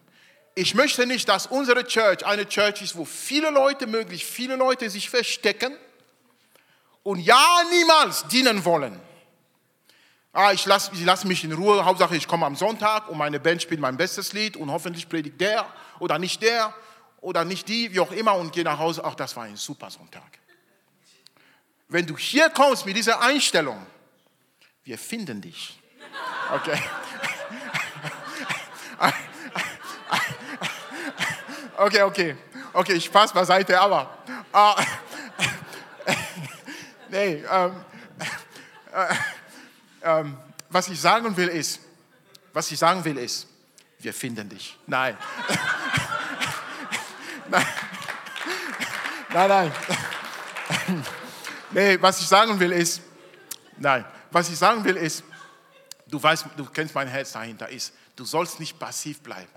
[0.56, 4.90] Ich möchte nicht, dass unsere Church eine Church ist, wo viele Leute, möglich viele Leute
[4.90, 5.76] sich verstecken
[7.02, 9.00] und ja niemals dienen wollen.
[10.32, 13.62] Ah, ich lasse lass mich in Ruhe, Hauptsache ich komme am Sonntag und meine Band
[13.62, 15.68] spielt mein bestes Lied und hoffentlich predigt der
[16.00, 16.74] oder nicht der
[17.22, 19.04] oder nicht die, wie auch immer und gehe nach Hause.
[19.06, 20.40] Ach, das war ein super Sonntag.
[21.88, 23.86] Wenn du hier kommst mit dieser Einstellung,
[24.84, 25.80] wir finden dich.
[26.54, 26.80] Okay.
[31.76, 32.38] Okay, okay.
[32.72, 34.18] Okay, ich passe beiseite, aber.
[34.54, 34.74] Uh,
[37.10, 37.76] nee, ähm,
[38.94, 39.16] äh,
[40.04, 40.38] ähm,
[40.70, 41.80] was ich sagen will ist,
[42.54, 43.48] was ich sagen will ist,
[44.00, 44.78] wir finden dich.
[44.86, 45.18] Nein.
[47.50, 47.66] nein.
[49.34, 49.72] Nein, nein.
[51.72, 53.02] nee, was ich sagen will ist,
[53.78, 55.24] nein was ich sagen will ist,
[56.08, 59.52] du weißt, du kennst mein Herz dahinter, ist, du sollst nicht passiv bleiben.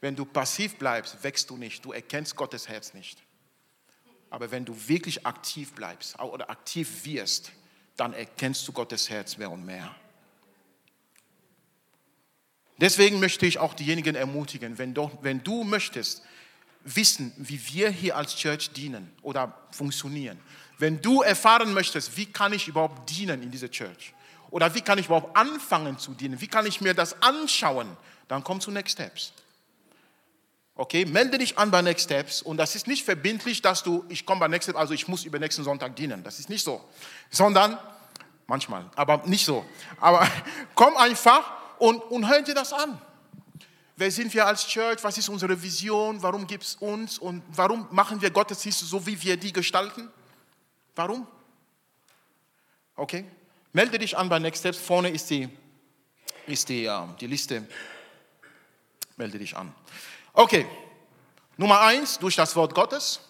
[0.00, 3.22] Wenn du passiv bleibst, wächst du nicht, du erkennst Gottes Herz nicht.
[4.30, 7.52] Aber wenn du wirklich aktiv bleibst oder aktiv wirst,
[7.96, 9.94] dann erkennst du Gottes Herz mehr und mehr.
[12.80, 16.22] Deswegen möchte ich auch diejenigen ermutigen, wenn du, wenn du möchtest
[16.84, 20.38] wissen, wie wir hier als Church dienen oder funktionieren,
[20.78, 24.14] wenn du erfahren möchtest, wie kann ich überhaupt dienen in dieser Church?
[24.50, 26.40] Oder wie kann ich überhaupt anfangen zu dienen?
[26.40, 27.96] Wie kann ich mir das anschauen?
[28.28, 29.32] Dann komm zu Next Steps.
[30.74, 34.24] Okay, melde dich an bei Next Steps und das ist nicht verbindlich, dass du, ich
[34.24, 36.22] komme bei Next Steps, also ich muss über nächsten Sonntag dienen.
[36.22, 36.82] Das ist nicht so.
[37.30, 37.76] Sondern,
[38.46, 39.64] manchmal, aber nicht so.
[40.00, 40.26] Aber
[40.74, 43.00] komm einfach und, und hör dir das an.
[43.96, 45.02] Wer sind wir als Church?
[45.02, 46.22] Was ist unsere Vision?
[46.22, 47.18] Warum gibt es uns?
[47.18, 50.08] Und warum machen wir Gottesdienste so, wie wir die gestalten?
[50.98, 51.28] Warum?
[52.96, 53.24] Okay?
[53.72, 54.78] Melde dich an bei Next Steps.
[54.78, 55.48] Vorne ist die,
[56.48, 57.68] ist die, uh, die Liste.
[59.16, 59.72] Melde dich an.
[60.32, 60.66] Okay.
[61.56, 63.20] Nummer eins, durch das Wort Gottes.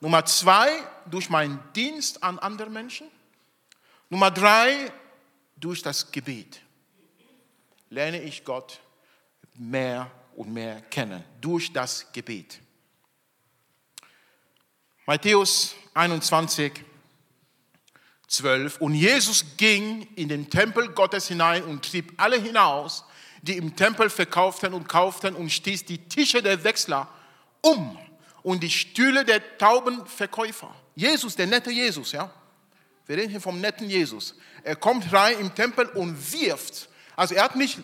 [0.00, 0.68] Nummer zwei,
[1.06, 3.10] durch meinen Dienst an anderen Menschen.
[4.10, 4.92] Nummer drei,
[5.56, 6.60] durch das Gebet.
[7.88, 8.80] Lerne ich Gott
[9.54, 11.24] mehr und mehr kennen.
[11.40, 12.60] Durch das Gebet.
[15.06, 16.84] Matthäus 21,
[18.28, 18.80] 12.
[18.80, 23.04] Und Jesus ging in den Tempel Gottes hinein und trieb alle hinaus,
[23.42, 27.08] die im Tempel verkauften und kauften und stieß die Tische der Wechsler
[27.62, 27.98] um
[28.42, 30.74] und die Stühle der Taubenverkäufer.
[30.94, 32.30] Jesus, der nette Jesus, ja.
[33.06, 34.34] Wir reden hier vom netten Jesus.
[34.62, 36.90] Er kommt rein im Tempel und wirft.
[37.16, 37.78] Also er hat nicht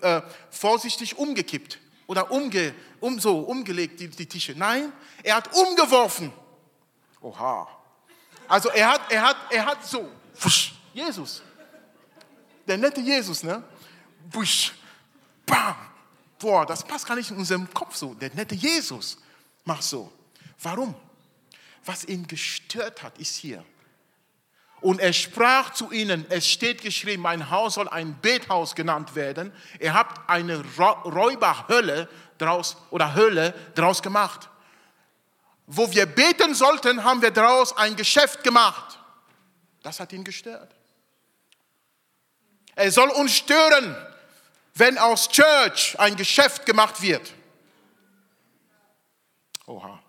[0.00, 4.54] äh, vorsichtig umgekippt oder umge, um, so umgelegt die, die Tische.
[4.56, 4.90] Nein,
[5.22, 6.32] er hat umgeworfen.
[7.20, 7.68] Oha.
[8.48, 11.42] Also er hat, er hat, er hat so, wusch, Jesus,
[12.66, 13.62] der nette Jesus, ne?
[14.30, 14.72] Wusch,
[15.46, 15.76] bam.
[16.38, 18.14] Boah, das passt gar nicht in unserem Kopf so.
[18.14, 19.18] Der nette Jesus
[19.64, 20.12] macht so.
[20.60, 20.94] Warum?
[21.84, 23.64] Was ihn gestört hat, ist hier.
[24.80, 29.52] Und er sprach zu ihnen, es steht geschrieben, mein Haus soll ein Bethaus genannt werden.
[29.80, 34.50] Ihr habt eine Räuberhölle draus oder Hölle draus gemacht.
[35.66, 38.98] Wo wir beten sollten, haben wir daraus ein Geschäft gemacht.
[39.82, 40.74] Das hat ihn gestört.
[42.74, 43.96] Er soll uns stören,
[44.74, 47.32] wenn aus Church ein Geschäft gemacht wird.
[49.66, 50.02] Oha.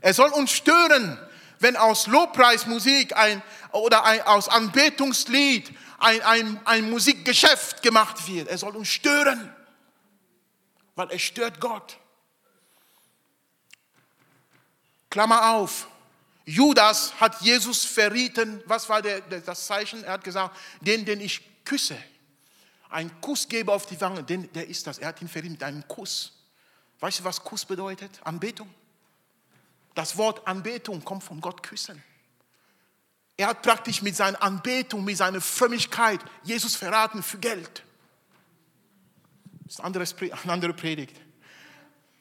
[0.00, 1.18] Er soll uns stören,
[1.60, 8.48] wenn aus Lobpreismusik ein, oder ein, aus Anbetungslied ein, ein, ein Musikgeschäft gemacht wird.
[8.48, 9.54] Er soll uns stören,
[10.96, 11.98] weil er stört Gott.
[15.12, 15.88] Klammer auf.
[16.46, 18.62] Judas hat Jesus verrieten.
[18.64, 20.02] Was war der, der, das Zeichen?
[20.02, 21.98] Er hat gesagt, den, den ich küsse,
[22.88, 24.96] ein Kuss gebe auf die Wange, den, der ist das.
[24.96, 26.32] Er hat ihn verrieten mit einem Kuss.
[26.98, 28.20] Weißt du, was Kuss bedeutet?
[28.24, 28.72] Anbetung.
[29.94, 32.02] Das Wort Anbetung kommt von Gott küssen.
[33.36, 37.84] Er hat praktisch mit seiner Anbetung, mit seiner Frömmigkeit Jesus verraten für Geld.
[39.64, 41.20] Das ist eine andere Predigt.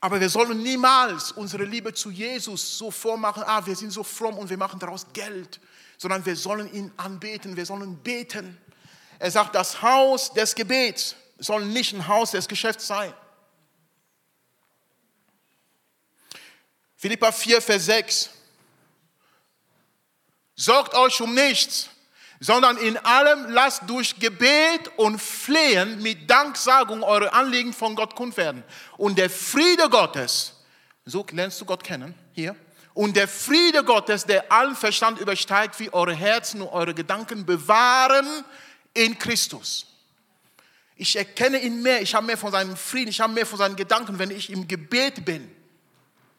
[0.03, 4.35] Aber wir sollen niemals unsere Liebe zu Jesus so vormachen, ah, wir sind so fromm
[4.39, 5.61] und wir machen daraus Geld,
[5.97, 8.57] sondern wir sollen ihn anbeten, wir sollen beten.
[9.19, 13.13] Er sagt, das Haus des Gebets soll nicht ein Haus des Geschäfts sein.
[16.97, 18.29] Philippa 4, Vers 6.
[20.55, 21.89] Sorgt euch um nichts,
[22.43, 28.35] sondern in allem lasst durch Gebet und Flehen mit Danksagung eure Anliegen von Gott kund
[28.35, 28.63] werden.
[28.97, 30.53] Und der Friede Gottes,
[31.05, 32.55] so lernst du Gott kennen, hier,
[32.95, 38.27] und der Friede Gottes, der allen Verstand übersteigt, wie eure Herzen und eure Gedanken bewahren
[38.95, 39.85] in Christus.
[40.95, 43.75] Ich erkenne ihn mehr, ich habe mehr von seinem Frieden, ich habe mehr von seinen
[43.75, 45.49] Gedanken, wenn ich im Gebet bin.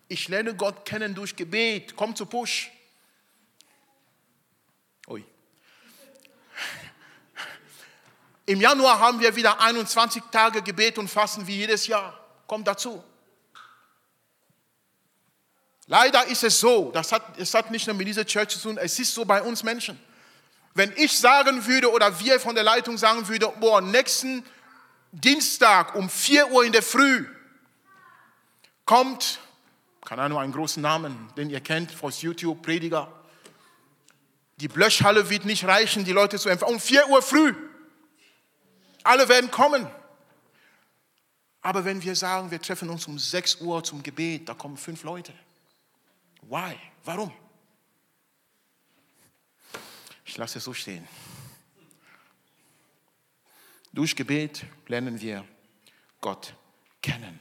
[0.09, 1.95] Ich lerne Gott kennen durch Gebet.
[1.95, 2.73] Komm zu Push.
[8.47, 12.19] Im Januar haben wir wieder 21 Tage Gebet und Fasten wie jedes Jahr.
[12.47, 13.03] Kommt dazu.
[15.87, 18.79] Leider ist es so, das hat, es hat nicht nur mit dieser Church zu tun,
[18.79, 19.99] es ist so bei uns Menschen.
[20.75, 24.45] Wenn ich sagen würde oder wir von der Leitung sagen würden, boah, nächsten
[25.13, 27.27] Dienstag um 4 Uhr in der Früh
[28.87, 29.39] kommt,
[30.05, 33.13] keine Ahnung, einen großen Namen, den ihr kennt aus YouTube, Prediger.
[34.57, 36.75] Die Blöschhalle wird nicht reichen, die Leute zu empfangen.
[36.75, 37.55] Um 4 Uhr früh.
[39.05, 39.89] Alle werden kommen.
[41.61, 45.05] Aber wenn wir sagen, wir treffen uns um 6 Uhr zum Gebet, da kommen fünf
[45.05, 45.33] Leute.
[46.43, 46.77] Why?
[47.05, 47.33] Warum?
[50.25, 51.07] Ich lasse es so stehen.
[53.93, 55.45] Durch Gebet lernen wir
[56.21, 56.55] Gott
[57.01, 57.39] kennen.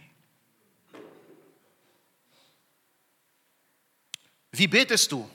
[4.51, 5.29] Wie betest du?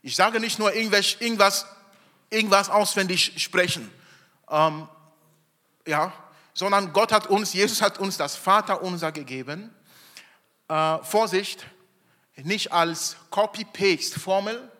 [0.00, 1.16] Ich sage nicht nur irgendwas,
[2.30, 3.90] irgendwas auswendig sprechen.
[4.48, 4.88] Ähm,
[5.86, 6.12] ja,
[6.54, 9.74] sondern Gott hat uns, Jesus hat uns das Vaterunser gegeben.
[10.68, 11.66] Äh, Vorsicht,
[12.36, 14.70] nicht als Copy-Paste-Formel,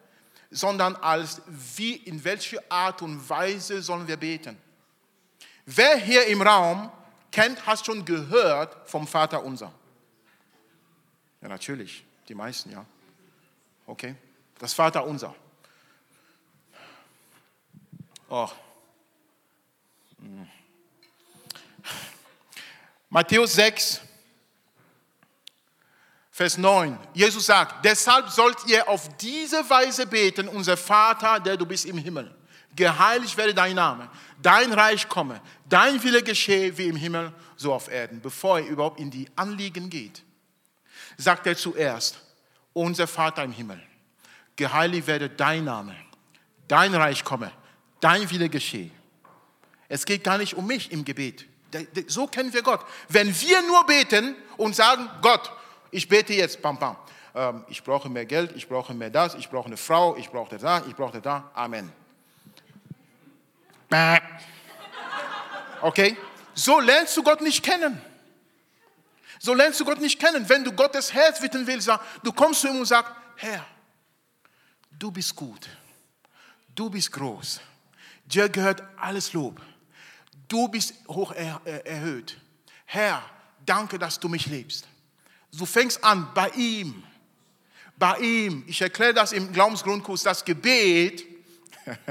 [0.50, 4.58] sondern als wie, in welcher Art und Weise sollen wir beten.
[5.64, 6.90] Wer hier im Raum
[7.30, 9.72] kennt, hast schon gehört vom Vaterunser.
[11.40, 12.84] Ja, natürlich, die meisten, ja.
[13.86, 14.14] Okay,
[14.58, 15.34] das Vaterunser.
[18.28, 18.48] Oh.
[20.18, 20.48] Hm.
[23.12, 24.00] Matthäus 6,
[26.30, 26.98] Vers 9.
[27.12, 31.98] Jesus sagt, deshalb sollt ihr auf diese Weise beten, unser Vater, der du bist im
[31.98, 32.34] Himmel.
[32.74, 34.08] Geheiligt werde dein Name,
[34.40, 38.98] dein Reich komme, dein Wille geschehe wie im Himmel, so auf Erden, bevor ihr überhaupt
[38.98, 40.22] in die Anliegen geht.
[41.18, 42.18] sagt er zuerst,
[42.72, 43.82] unser Vater im Himmel,
[44.56, 45.94] geheiligt werde dein Name,
[46.66, 47.52] dein Reich komme,
[48.00, 48.90] dein Wille geschehe.
[49.90, 51.51] Es geht gar nicht um mich im Gebet.
[52.06, 52.84] So kennen wir Gott.
[53.08, 55.50] Wenn wir nur beten und sagen, Gott,
[55.90, 56.96] ich bete jetzt, pam, pam,
[57.34, 60.56] ähm, ich brauche mehr Geld, ich brauche mehr das, ich brauche eine Frau, ich brauche
[60.58, 61.92] da, ich brauche da, Amen.
[65.80, 66.16] Okay?
[66.54, 68.00] So lernst du Gott nicht kennen.
[69.38, 70.48] So lernst du Gott nicht kennen.
[70.48, 71.90] Wenn du Gottes Herz wissen willst,
[72.22, 73.66] du kommst zu ihm und sagst, Herr,
[74.90, 75.68] du bist gut,
[76.74, 77.60] du bist groß,
[78.24, 79.60] dir gehört alles Lob,
[80.52, 82.38] du bist hoch erhöht.
[82.84, 83.22] Herr,
[83.64, 84.86] danke, dass du mich liebst.
[85.52, 87.02] Du fängst an bei ihm,
[87.96, 88.64] bei ihm.
[88.66, 91.24] Ich erkläre das im Glaubensgrundkurs, das Gebet.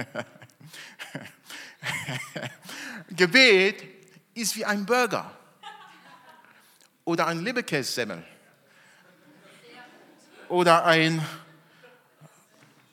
[3.10, 3.84] Gebet
[4.34, 5.32] ist wie ein Burger
[7.06, 8.24] oder ein Leberkässemmel
[10.50, 11.26] oder ein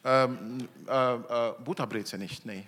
[0.04, 2.66] ähm, äh, äh, Butterbrezel nicht, nee.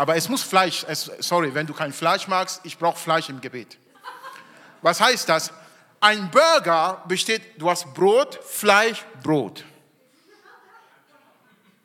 [0.00, 3.38] Aber es muss Fleisch, es, sorry, wenn du kein Fleisch magst, ich brauche Fleisch im
[3.38, 3.76] Gebet.
[4.80, 5.52] Was heißt das?
[6.00, 9.62] Ein Burger besteht, du hast Brot, Fleisch, Brot.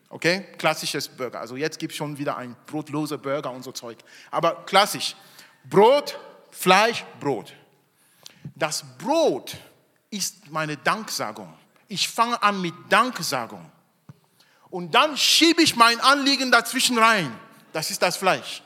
[0.08, 1.42] Okay, klassisches Burger.
[1.42, 3.98] Also jetzt gibt es schon wieder ein brotloser Burger und so Zeug.
[4.32, 5.14] Aber klassisch.
[5.66, 6.18] Brot,
[6.52, 7.52] Fleisch, Brot.
[8.56, 9.58] Das Brot
[10.10, 11.54] ist meine Danksagung.
[11.90, 13.70] Ich fange an mit Danksagung.
[14.70, 17.38] Und dann schiebe ich mein Anliegen dazwischen rein.
[17.76, 18.64] Das ist das Fleisch.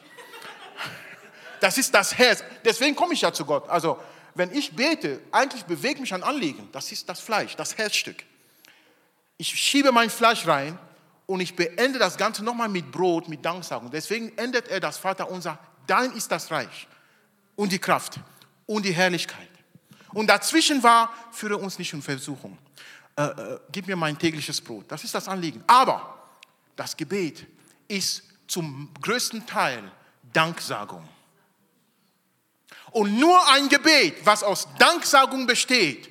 [1.59, 2.43] Das ist das Herz.
[2.63, 3.67] Deswegen komme ich ja zu Gott.
[3.67, 3.97] Also,
[4.35, 6.69] wenn ich bete, eigentlich bewegt mich ein Anliegen.
[6.71, 8.23] Das ist das Fleisch, das Herzstück.
[9.37, 10.77] Ich schiebe mein Fleisch rein
[11.25, 13.89] und ich beende das Ganze nochmal mit Brot, mit Danksagung.
[13.89, 15.57] Deswegen endet er das Vater unser,
[15.87, 16.87] dein ist das Reich
[17.55, 18.19] und die Kraft
[18.67, 19.49] und die Herrlichkeit.
[20.13, 22.59] Und dazwischen war, führe uns nicht in Versuchung.
[23.15, 24.85] Äh, äh, gib mir mein tägliches Brot.
[24.87, 25.63] Das ist das Anliegen.
[25.65, 26.27] Aber
[26.75, 27.47] das Gebet
[27.87, 29.89] ist zum größten Teil
[30.33, 31.07] Danksagung.
[32.91, 36.09] Und nur ein Gebet, was aus Danksagung besteht,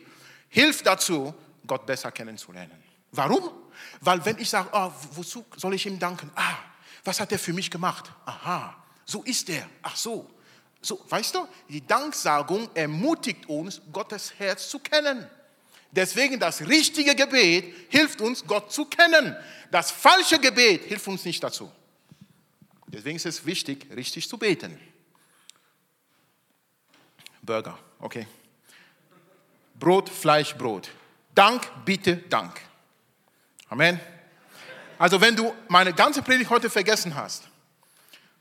[0.49, 1.35] hilft dazu,
[1.67, 2.83] Gott besser kennenzulernen.
[3.13, 3.51] Warum?
[4.01, 6.31] Weil wenn ich sage, oh, wozu soll ich ihm danken?
[6.35, 6.57] Ah,
[7.05, 8.11] was hat er für mich gemacht?
[8.25, 9.69] Aha, so ist er.
[9.83, 10.31] Ach so.
[10.81, 15.29] So, weißt du, die Danksagung ermutigt uns, Gottes Herz zu kennen.
[15.91, 19.37] Deswegen das richtige Gebet hilft uns, Gott zu kennen.
[19.71, 21.71] Das falsche Gebet hilft uns nicht dazu.
[22.89, 24.79] Deswegen ist es wichtig, richtig zu beten.
[27.43, 28.27] Burger, okay.
[29.79, 30.91] Brot, Fleisch, Brot.
[31.35, 32.61] Dank, bitte, Dank.
[33.69, 34.01] Amen.
[34.99, 37.47] Also wenn du meine ganze Predigt heute vergessen hast,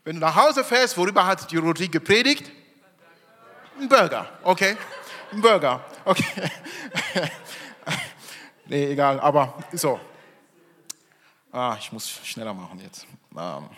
[0.04, 2.50] wenn du nach Hause fährst, worüber hat die Rodrigue gepredigt?
[3.78, 4.76] Ein Burger, okay?
[5.30, 6.50] Ein Burger, okay.
[8.66, 10.00] nee, egal, aber so.
[11.52, 13.06] Ah, ich muss schneller machen jetzt.
[13.36, 13.68] Ähm,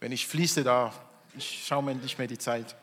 [0.00, 0.92] wenn ich fließe, da,
[1.36, 2.76] ich schaue mir nicht mehr die Zeit.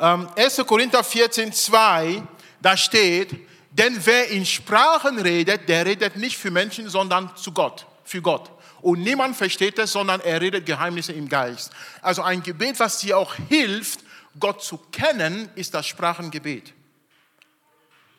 [0.00, 0.56] Ähm, 1.
[0.66, 2.22] Korinther 14, 2,
[2.60, 3.30] da steht,
[3.70, 8.50] denn wer in Sprachen redet, der redet nicht für Menschen, sondern zu Gott, für Gott.
[8.80, 11.72] Und niemand versteht es, sondern er redet Geheimnisse im Geist.
[12.00, 14.00] Also ein Gebet, was dir auch hilft,
[14.38, 16.72] Gott zu kennen, ist das Sprachengebet.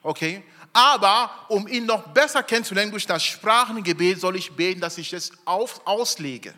[0.03, 0.43] Okay?
[0.73, 5.31] Aber um ihn noch besser kennenzulernen durch das Sprachengebet, soll ich beten, dass ich es
[5.45, 6.53] auf, auslege.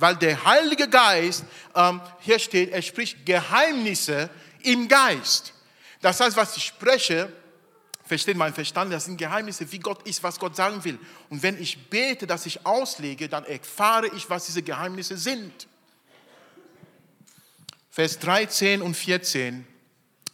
[0.00, 1.44] Weil der Heilige Geist,
[1.74, 4.30] ähm, hier steht, er spricht Geheimnisse
[4.62, 5.52] im Geist.
[6.00, 7.30] Das heißt, was ich spreche,
[8.04, 10.98] versteht mein Verstand, das sind Geheimnisse, wie Gott ist, was Gott sagen will.
[11.28, 15.68] Und wenn ich bete, dass ich auslege, dann erfahre ich, was diese Geheimnisse sind.
[17.90, 19.66] Vers 13 und 14,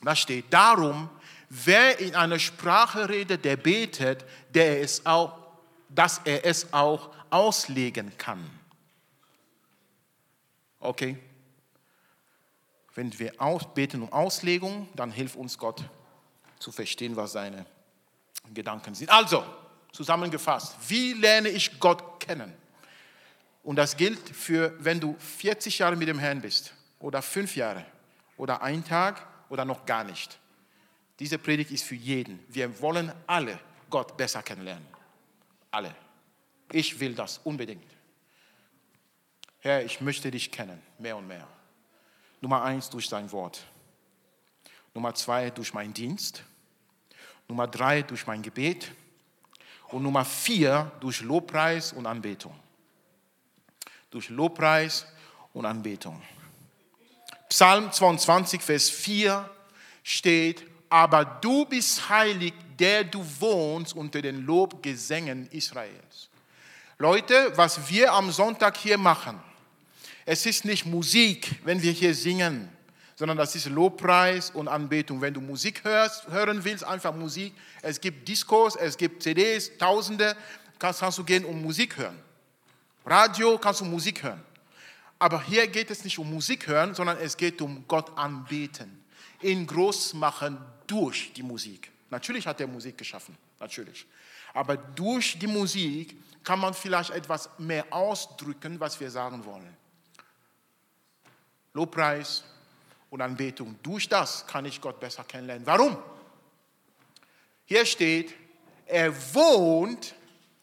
[0.02, 1.10] da steht, darum,
[1.48, 5.36] wer in einer Sprache redet, der betet, der es auch,
[5.88, 8.48] dass er es auch auslegen kann.
[10.86, 11.16] Okay?
[12.94, 13.32] Wenn wir
[13.74, 15.82] beten um Auslegung, dann hilft uns Gott
[16.58, 17.66] zu verstehen, was seine
[18.54, 19.10] Gedanken sind.
[19.10, 19.44] Also,
[19.92, 22.52] zusammengefasst, wie lerne ich Gott kennen?
[23.62, 27.84] Und das gilt für, wenn du 40 Jahre mit dem Herrn bist oder fünf Jahre
[28.36, 30.38] oder ein Tag oder noch gar nicht.
[31.18, 32.38] Diese Predigt ist für jeden.
[32.48, 33.58] Wir wollen alle
[33.90, 34.86] Gott besser kennenlernen.
[35.72, 35.94] Alle.
[36.70, 37.95] Ich will das unbedingt.
[39.66, 41.44] Herr, ich möchte dich kennen, mehr und mehr.
[42.40, 43.64] Nummer eins durch dein Wort.
[44.94, 46.44] Nummer zwei durch meinen Dienst.
[47.48, 48.92] Nummer drei durch mein Gebet.
[49.88, 52.54] Und Nummer vier durch Lobpreis und Anbetung.
[54.12, 55.04] Durch Lobpreis
[55.52, 56.22] und Anbetung.
[57.48, 59.50] Psalm 22, Vers 4
[60.04, 66.28] steht, aber du bist heilig, der du wohnst unter den Lobgesängen Israels.
[66.98, 69.40] Leute, was wir am Sonntag hier machen,
[70.26, 72.68] es ist nicht Musik, wenn wir hier singen,
[73.14, 75.20] sondern das ist Lobpreis und Anbetung.
[75.20, 77.54] Wenn du Musik hörst, hören willst, einfach Musik.
[77.80, 80.36] Es gibt Diskos, es gibt CDs, Tausende,
[80.80, 82.18] kannst, kannst du gehen und Musik hören.
[83.04, 84.42] Radio kannst du Musik hören.
[85.20, 89.04] Aber hier geht es nicht um Musik hören, sondern es geht um Gott anbeten.
[89.40, 90.58] Ihn groß machen
[90.88, 91.90] durch die Musik.
[92.10, 94.04] Natürlich hat er Musik geschaffen, natürlich.
[94.52, 99.85] Aber durch die Musik kann man vielleicht etwas mehr ausdrücken, was wir sagen wollen.
[101.76, 102.42] Lobpreis
[103.10, 103.78] und Anbetung.
[103.82, 105.66] Durch das kann ich Gott besser kennenlernen.
[105.66, 105.96] Warum?
[107.66, 108.34] Hier steht,
[108.86, 110.14] er wohnt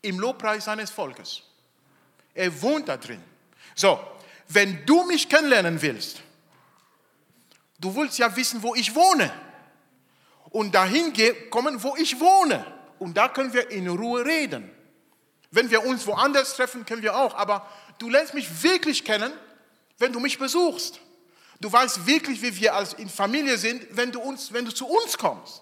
[0.01, 1.43] im Lobpreis seines Volkes.
[2.33, 3.21] Er wohnt da drin.
[3.75, 3.99] So,
[4.49, 6.21] wenn du mich kennenlernen willst,
[7.79, 9.31] du willst ja wissen, wo ich wohne.
[10.49, 11.13] Und dahin
[11.49, 12.65] kommen, wo ich wohne.
[12.99, 14.69] Und da können wir in Ruhe reden.
[15.51, 17.35] Wenn wir uns woanders treffen, können wir auch.
[17.35, 17.67] Aber
[17.99, 19.31] du lernst mich wirklich kennen,
[19.97, 20.99] wenn du mich besuchst.
[21.59, 24.87] Du weißt wirklich, wie wir als in Familie sind, wenn du, uns, wenn du zu
[24.87, 25.61] uns kommst.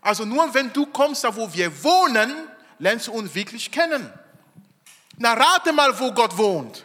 [0.00, 2.48] Also nur wenn du kommst, da wo wir wohnen,
[2.78, 4.12] lernst du uns wirklich kennen.
[5.16, 6.84] Na, rate mal, wo Gott wohnt.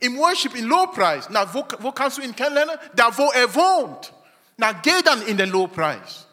[0.00, 1.28] Im Worship, im Lobpreis.
[1.30, 2.76] Na, wo, wo kannst du ihn kennenlernen?
[2.94, 4.12] Da, wo er wohnt.
[4.56, 6.26] Na, geh dann in den Lobpreis.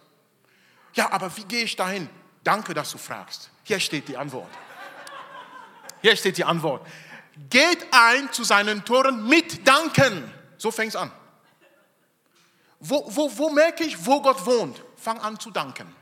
[0.93, 2.09] Ja, aber wie gehe ich dahin?
[2.43, 3.49] Danke, dass du fragst.
[3.63, 4.49] Hier steht die Antwort.
[6.01, 6.85] Hier steht die Antwort.
[7.49, 10.31] Geht ein zu seinen Toren mit Danken.
[10.57, 11.11] So fängt es an.
[12.79, 14.81] Wo, wo, wo merke ich, wo Gott wohnt?
[14.95, 15.93] Fang an zu danken.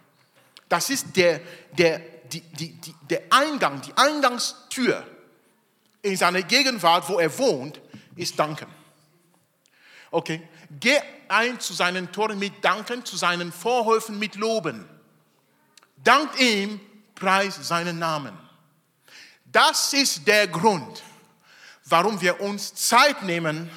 [0.67, 1.39] Das ist der,
[1.71, 1.99] der,
[2.31, 5.05] die, die, die, der Eingang, die Eingangstür
[6.01, 7.79] in seine Gegenwart, wo er wohnt,
[8.15, 8.67] ist Danken.
[10.11, 10.47] Okay,
[10.79, 14.87] geh ein zu seinen Toren mit Danken, zu seinen Vorhöfen mit Loben.
[16.03, 16.79] Dank ihm,
[17.15, 18.37] preis seinen Namen.
[19.45, 21.01] Das ist der Grund,
[21.85, 23.69] warum wir uns Zeit nehmen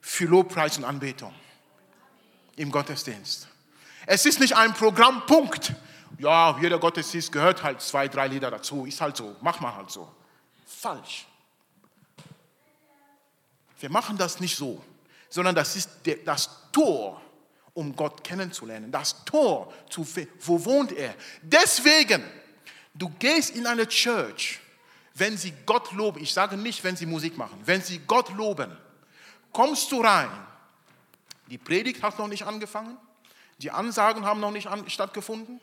[0.00, 1.34] für Lobpreis und Anbetung
[2.56, 3.48] im Gottesdienst.
[4.06, 5.72] Es ist nicht ein Programmpunkt.
[6.18, 8.86] Ja, jeder Gottesdienst gehört halt zwei, drei Lieder dazu.
[8.86, 9.36] Ist halt so.
[9.40, 10.12] Mach mal halt so.
[10.66, 11.26] Falsch.
[13.80, 14.82] Wir machen das nicht so,
[15.28, 15.90] sondern das ist
[16.24, 17.20] das Tor,
[17.74, 18.90] um Gott kennenzulernen.
[18.90, 20.06] Das Tor, zu,
[20.40, 21.14] wo wohnt er?
[21.42, 22.22] Deswegen,
[22.94, 24.60] du gehst in eine Church,
[25.14, 26.20] wenn sie Gott loben.
[26.22, 27.60] Ich sage nicht, wenn sie Musik machen.
[27.64, 28.76] Wenn sie Gott loben,
[29.52, 30.30] kommst du rein.
[31.46, 32.98] Die Predigt hat noch nicht angefangen.
[33.58, 35.60] Die Ansagen haben noch nicht stattgefunden.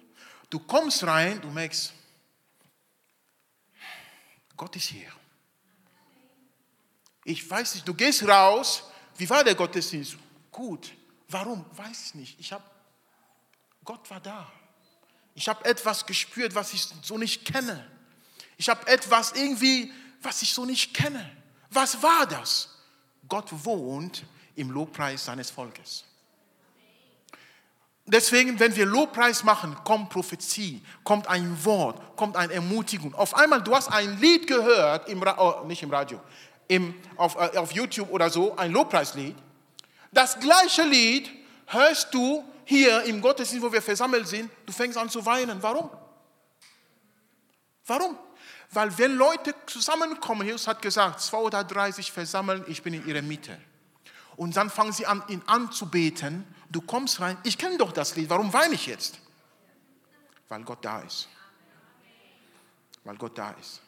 [0.50, 1.94] Du kommst rein, du merkst,
[4.56, 5.12] Gott ist hier.
[7.24, 8.84] Ich weiß nicht, du gehst raus,
[9.18, 10.18] wie war der Gottesdienst?
[10.52, 10.94] Gut.
[11.28, 11.66] Warum?
[11.76, 12.40] Weiß ich nicht.
[12.40, 12.64] Ich habe,
[13.84, 14.52] Gott war da.
[15.34, 17.90] Ich habe etwas gespürt, was ich so nicht kenne.
[18.62, 19.92] Ich habe etwas irgendwie,
[20.22, 21.28] was ich so nicht kenne.
[21.72, 22.70] Was war das?
[23.28, 24.24] Gott wohnt
[24.56, 26.06] im Lobpreis seines Volkes.
[28.06, 33.16] Deswegen, wenn wir Lobpreis machen, kommt Prophezie, kommt ein Wort, kommt eine Ermutigung.
[33.16, 36.22] Auf einmal, du hast ein Lied gehört, im oh, nicht im Radio,
[36.68, 39.36] im, auf, äh, auf YouTube oder so, ein Lobpreislied.
[40.12, 41.32] Das gleiche Lied
[41.66, 45.64] hörst du hier im Gottesdienst, wo wir versammelt sind, du fängst an zu weinen.
[45.64, 45.90] Warum?
[47.88, 48.16] Warum?
[48.72, 53.06] Weil wenn Leute zusammenkommen, Jesus hat gesagt, zwei oder drei sich versammeln, ich bin in
[53.06, 53.60] ihrer Mitte.
[54.38, 56.46] Und dann fangen sie an, ihn anzubeten.
[56.70, 59.20] Du kommst rein, ich kenne doch das Lied, warum weine ich jetzt?
[60.48, 61.28] Weil Gott da ist.
[63.04, 63.82] Weil Gott da ist.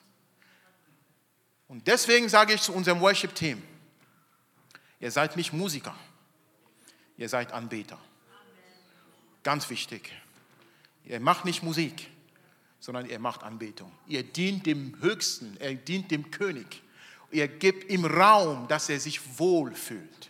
[1.70, 3.64] Und deswegen sage ich zu unserem Worship-Team,
[5.00, 5.96] ihr seid nicht Musiker,
[7.18, 7.98] ihr seid Anbeter.
[9.44, 10.12] Ganz wichtig.
[11.06, 12.10] Ihr macht nicht Musik,
[12.84, 13.94] sondern ihr macht Anbetung.
[14.08, 16.84] Ihr dient dem Höchsten, ihr dient dem König.
[17.32, 20.30] Ihr gebt ihm Raum, dass er sich wohlfühlt.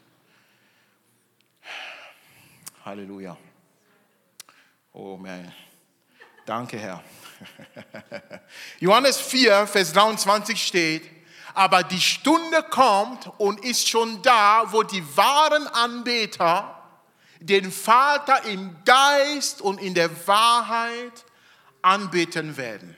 [2.86, 3.36] Halleluja.
[4.92, 5.52] Oh man.
[6.46, 7.04] Danke, Herr.
[8.80, 11.10] Johannes 4, Vers 23 steht,
[11.56, 16.88] aber die Stunde kommt und ist schon da, wo die wahren Anbeter
[17.40, 21.26] den Vater im Geist und in der Wahrheit
[21.84, 22.96] anbeten werden.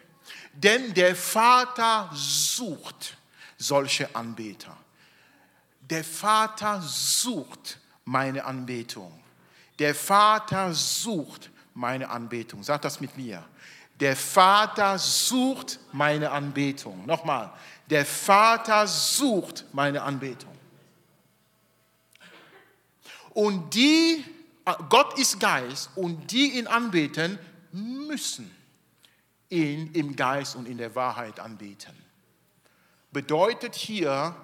[0.54, 3.18] Denn der Vater sucht
[3.58, 4.76] solche Anbeter.
[5.82, 9.20] Der Vater sucht meine Anbetung.
[9.78, 12.64] Der Vater sucht meine Anbetung.
[12.64, 13.44] Sag das mit mir.
[14.00, 17.06] Der Vater sucht meine Anbetung.
[17.06, 17.52] Nochmal.
[17.90, 20.56] Der Vater sucht meine Anbetung.
[23.34, 24.24] Und die
[24.90, 27.38] Gott ist Geist und die ihn anbeten,
[27.72, 28.50] müssen
[29.50, 31.96] ihn im Geist und in der Wahrheit anbeten.
[33.12, 34.36] Bedeutet hier,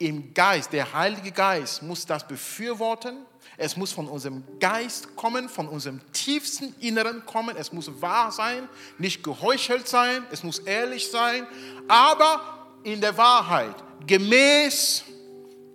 [0.00, 3.18] im Geist, der Heilige Geist muss das befürworten.
[3.58, 7.54] Es muss von unserem Geist kommen, von unserem tiefsten Inneren kommen.
[7.54, 11.46] Es muss wahr sein, nicht geheuchelt sein, es muss ehrlich sein,
[11.86, 13.74] aber in der Wahrheit,
[14.06, 15.04] gemäß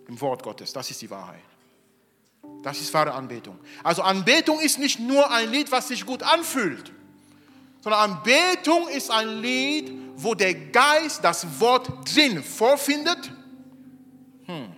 [0.08, 0.74] dem Wort Gottes.
[0.74, 1.42] Das ist die Wahrheit.
[2.64, 3.60] Das ist wahre Anbetung.
[3.84, 6.92] Also Anbetung ist nicht nur ein Lied, was sich gut anfühlt,
[7.86, 13.32] sondern Anbetung ist ein Lied, wo der Geist das Wort drin vorfindet.
[14.46, 14.72] Hm.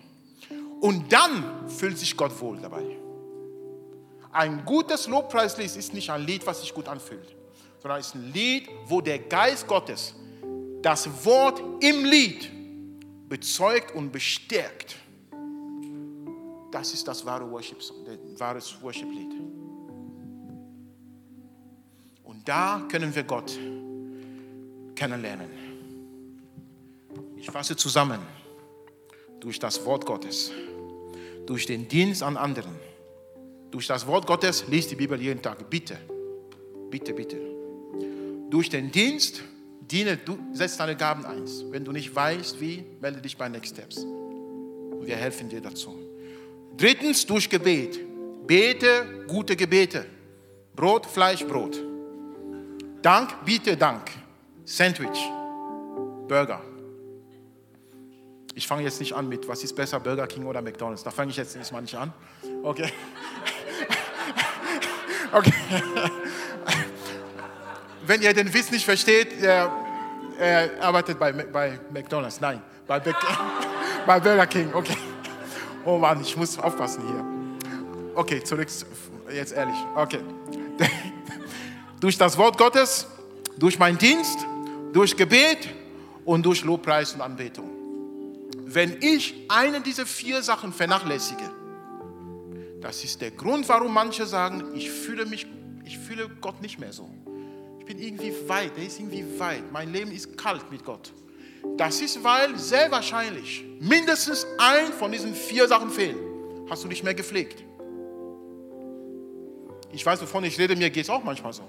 [0.81, 2.97] Und dann fühlt sich Gott wohl dabei.
[4.33, 7.33] Ein gutes Lobpreislied ist nicht ein Lied, was sich gut anfühlt,
[7.81, 10.13] sondern es ist ein Lied, wo der Geist Gottes
[10.81, 12.51] das Wort im Lied
[13.29, 14.97] bezeugt und bestärkt.
[16.73, 17.77] Das ist das wahre Worship,
[18.37, 19.56] wahres Worship-Lied.
[22.47, 23.59] Da können wir Gott
[24.95, 25.49] kennenlernen.
[27.35, 28.19] Ich fasse zusammen.
[29.41, 30.51] Durch das Wort Gottes,
[31.45, 32.73] durch den Dienst an anderen,
[33.69, 35.69] durch das Wort Gottes, liest die Bibel jeden Tag.
[35.69, 35.97] Bitte,
[36.89, 37.37] bitte, bitte.
[38.49, 39.43] Durch den Dienst,
[39.81, 41.43] diene, du setzt deine Gaben ein.
[41.69, 43.97] Wenn du nicht weißt, wie, melde dich bei Next Steps.
[43.97, 45.93] wir helfen dir dazu.
[46.77, 47.99] Drittens durch Gebet.
[48.47, 50.05] Bete gute Gebete.
[50.73, 51.86] Brot, Fleisch, Brot.
[53.01, 54.11] Dank, biete Dank.
[54.65, 55.19] Sandwich,
[56.27, 56.61] Burger.
[58.55, 61.03] Ich fange jetzt nicht an mit, was ist besser, Burger King oder McDonald's.
[61.03, 62.11] Da fange ich jetzt erstmal nicht an.
[62.63, 62.91] Okay.
[65.29, 65.53] Okay.
[68.05, 69.69] Wenn ihr den Witz nicht versteht, er,
[70.39, 72.39] er arbeitet bei, bei McDonald's.
[72.39, 72.99] Nein, bei,
[74.07, 74.73] bei Burger King.
[74.73, 74.95] Okay.
[75.83, 77.25] Oh Mann, ich muss aufpassen hier.
[78.15, 78.69] Okay, zurück,
[79.29, 79.75] jetzt ehrlich.
[79.95, 80.21] Okay.
[81.99, 83.07] Durch das Wort Gottes,
[83.57, 84.39] durch meinen Dienst,
[84.93, 85.69] durch Gebet
[86.25, 87.69] und durch Lobpreis und Anbetung.
[88.65, 91.49] Wenn ich eine dieser vier Sachen vernachlässige,
[92.81, 95.47] das ist der Grund, warum manche sagen, ich fühle mich,
[95.85, 97.09] ich fühle Gott nicht mehr so.
[97.79, 99.71] Ich bin irgendwie weit, er ist irgendwie weit.
[99.71, 101.11] Mein Leben ist kalt mit Gott.
[101.77, 106.17] Das ist, weil sehr wahrscheinlich mindestens ein von diesen vier Sachen fehlen.
[106.69, 107.63] Hast du nicht mehr gepflegt.
[109.91, 111.63] Ich weiß, wovon ich rede, mir geht es auch manchmal so.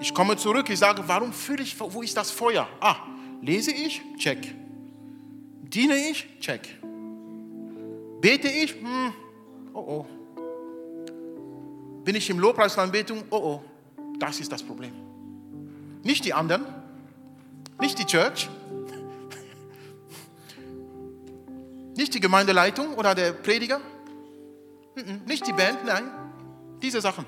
[0.00, 2.66] Ich komme zurück, ich sage, warum fühle ich, wo ist das Feuer?
[2.80, 2.96] Ah,
[3.42, 4.00] lese ich?
[4.16, 4.54] Check.
[5.62, 6.26] Diene ich?
[6.40, 6.76] Check.
[8.20, 8.74] Bete ich?
[8.74, 9.12] Hm.
[9.74, 10.06] Oh oh.
[12.02, 13.24] Bin ich im Lobpreisanbetung?
[13.30, 13.62] Oh oh.
[14.18, 14.92] Das ist das Problem.
[16.02, 16.64] Nicht die anderen,
[17.78, 18.48] nicht die Church,
[21.96, 23.80] Nicht die Gemeindeleitung oder der Prediger,
[25.26, 26.10] nicht die Band, nein,
[26.80, 27.26] diese Sachen.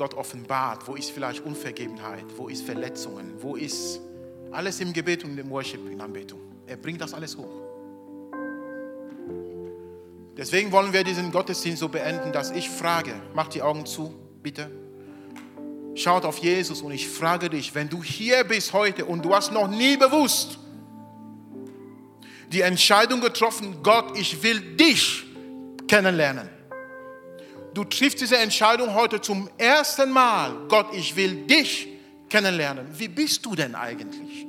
[0.00, 4.00] Gott offenbart, wo ist vielleicht Unvergebenheit, wo ist Verletzungen, wo ist
[4.50, 6.40] alles im Gebet und im Worship, in Anbetung.
[6.66, 7.60] Er bringt das alles hoch.
[10.38, 14.70] Deswegen wollen wir diesen Gottesdienst so beenden, dass ich frage, mach die Augen zu, bitte
[15.96, 19.52] schaut auf Jesus und ich frage dich, wenn du hier bist heute und du hast
[19.52, 20.58] noch nie bewusst
[22.48, 25.26] die Entscheidung getroffen, Gott, ich will dich
[25.86, 26.48] kennenlernen.
[27.74, 31.88] Du triffst diese Entscheidung heute zum ersten Mal, Gott, ich will dich
[32.28, 32.86] kennenlernen.
[32.98, 34.46] Wie bist du denn eigentlich?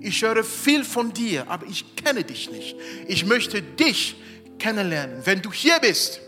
[0.00, 2.76] Ich höre viel von dir, aber ich kenne dich nicht.
[3.06, 4.16] Ich möchte dich
[4.58, 5.20] kennenlernen.
[5.24, 6.20] Wenn du hier bist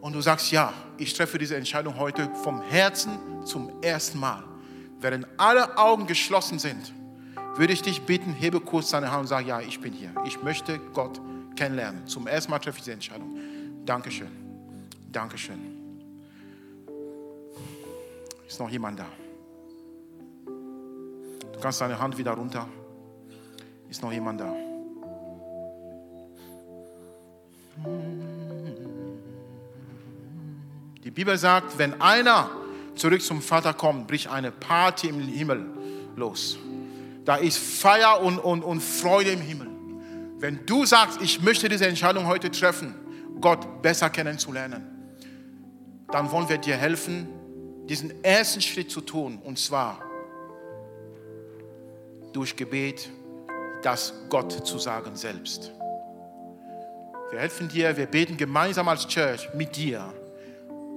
[0.00, 4.44] und du sagst, ja, ich treffe diese Entscheidung heute vom Herzen zum ersten Mal.
[5.00, 6.92] Während alle Augen geschlossen sind,
[7.56, 10.12] würde ich dich bitten, hebe kurz deine Hand und sage, ja, ich bin hier.
[10.26, 11.20] Ich möchte Gott
[11.56, 12.06] kennenlernen.
[12.06, 13.38] Zum ersten Mal treffe ich diese Entscheidung.
[13.84, 14.43] Dankeschön.
[15.14, 15.60] Dankeschön.
[18.48, 19.06] Ist noch jemand da?
[21.52, 22.68] Du kannst deine Hand wieder runter.
[23.88, 24.52] Ist noch jemand da?
[31.04, 32.50] Die Bibel sagt, wenn einer
[32.96, 35.64] zurück zum Vater kommt, bricht eine Party im Himmel
[36.16, 36.58] los.
[37.24, 39.68] Da ist Feier und, und, und Freude im Himmel.
[40.38, 42.96] Wenn du sagst, ich möchte diese Entscheidung heute treffen,
[43.40, 44.93] Gott besser kennenzulernen,
[46.10, 47.28] dann wollen wir dir helfen,
[47.88, 50.00] diesen ersten Schritt zu tun, und zwar
[52.32, 53.10] durch Gebet,
[53.82, 55.70] das Gott zu sagen selbst.
[57.30, 60.12] Wir helfen dir, wir beten gemeinsam als Church mit dir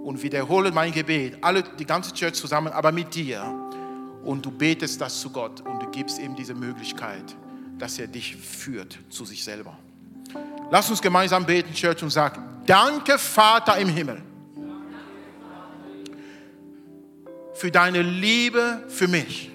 [0.04, 3.44] und wiederhole mein Gebet, alle, die ganze Church zusammen, aber mit dir.
[4.24, 7.36] Und du betest das zu Gott und du gibst ihm diese Möglichkeit,
[7.78, 9.78] dass er dich führt zu sich selber.
[10.70, 14.22] Lass uns gemeinsam beten, Church, und sagen, danke Vater im Himmel
[17.58, 19.50] für deine Liebe für mich.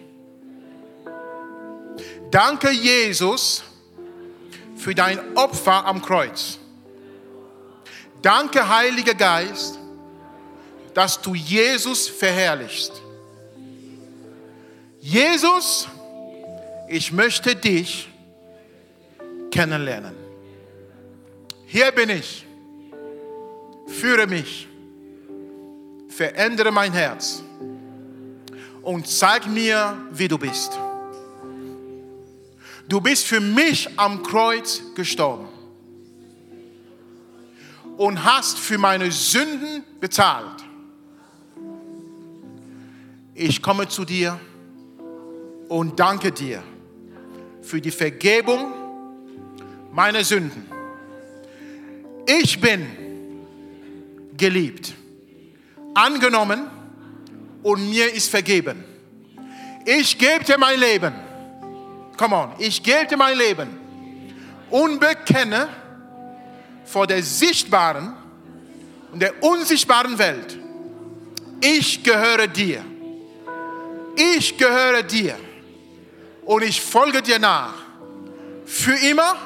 [2.32, 3.62] Danke Jesus
[4.76, 6.58] für dein Opfer am Kreuz.
[8.20, 9.78] Danke Heiliger Geist,
[10.94, 12.92] dass du Jesus verherrlichst.
[15.00, 15.88] Jesus,
[16.88, 18.08] ich möchte dich
[19.50, 20.14] kennenlernen.
[21.66, 22.44] Hier bin ich.
[23.86, 24.66] Führe mich.
[26.08, 27.42] Verändere mein Herz.
[28.82, 30.78] Und zeig mir, wie du bist.
[32.88, 35.48] Du bist für mich am Kreuz gestorben
[37.96, 40.64] und hast für meine Sünden bezahlt.
[43.34, 44.38] Ich komme zu dir
[45.68, 46.62] und danke dir
[47.62, 48.72] für die Vergebung
[49.92, 50.66] meiner Sünden.
[52.26, 52.86] Ich bin
[54.36, 54.92] geliebt,
[55.94, 56.66] angenommen
[57.62, 58.84] und mir ist vergeben.
[59.84, 61.12] Ich gebe dir mein Leben.
[62.16, 63.68] Come on, ich gebe dir mein Leben
[64.70, 65.68] und bekenne
[66.84, 68.14] vor der sichtbaren
[69.12, 70.58] und der unsichtbaren Welt,
[71.60, 72.84] ich gehöre dir.
[74.16, 75.38] Ich gehöre dir
[76.44, 77.74] und ich folge dir nach.
[78.66, 79.36] Für immer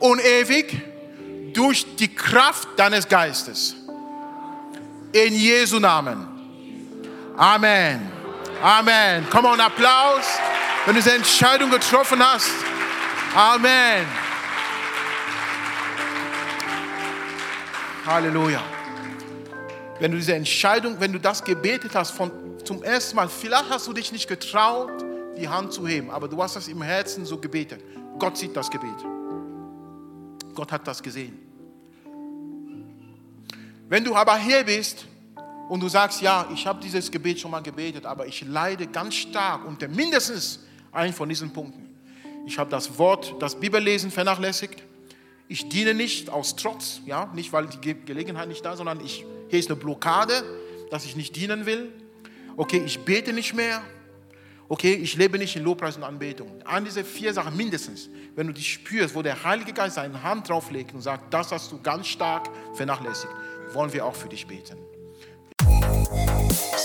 [0.00, 0.76] und ewig
[1.54, 3.74] durch die Kraft deines Geistes.
[5.12, 6.39] In Jesu Namen.
[7.36, 8.10] Amen.
[8.62, 9.26] Amen.
[9.30, 10.24] Komm on, Applaus,
[10.84, 12.50] wenn du diese Entscheidung getroffen hast.
[13.34, 14.06] Amen.
[18.06, 18.62] Halleluja.
[19.98, 22.30] Wenn du diese Entscheidung, wenn du das gebetet hast von,
[22.64, 25.04] zum ersten Mal, vielleicht hast du dich nicht getraut,
[25.36, 27.82] die Hand zu heben, aber du hast das im Herzen so gebetet.
[28.18, 28.96] Gott sieht das Gebet.
[30.54, 31.38] Gott hat das gesehen.
[33.88, 35.06] Wenn du aber hier bist
[35.70, 39.14] und du sagst, ja, ich habe dieses Gebet schon mal gebetet, aber ich leide ganz
[39.14, 40.58] stark unter mindestens
[40.90, 41.94] einen von diesen Punkten.
[42.44, 44.82] Ich habe das Wort, das Bibellesen vernachlässigt.
[45.46, 49.24] Ich diene nicht aus Trotz, ja, nicht weil die Gelegenheit nicht da ist, sondern ich,
[49.48, 50.42] hier ist eine Blockade,
[50.90, 51.92] dass ich nicht dienen will.
[52.56, 53.80] Okay, ich bete nicht mehr.
[54.68, 56.50] Okay, ich lebe nicht in Lobpreis und Anbetung.
[56.64, 60.48] An diese vier Sachen mindestens, wenn du dich spürst, wo der Heilige Geist seine Hand
[60.48, 63.32] drauflegt und sagt, das hast du ganz stark vernachlässigt,
[63.72, 64.76] wollen wir auch für dich beten.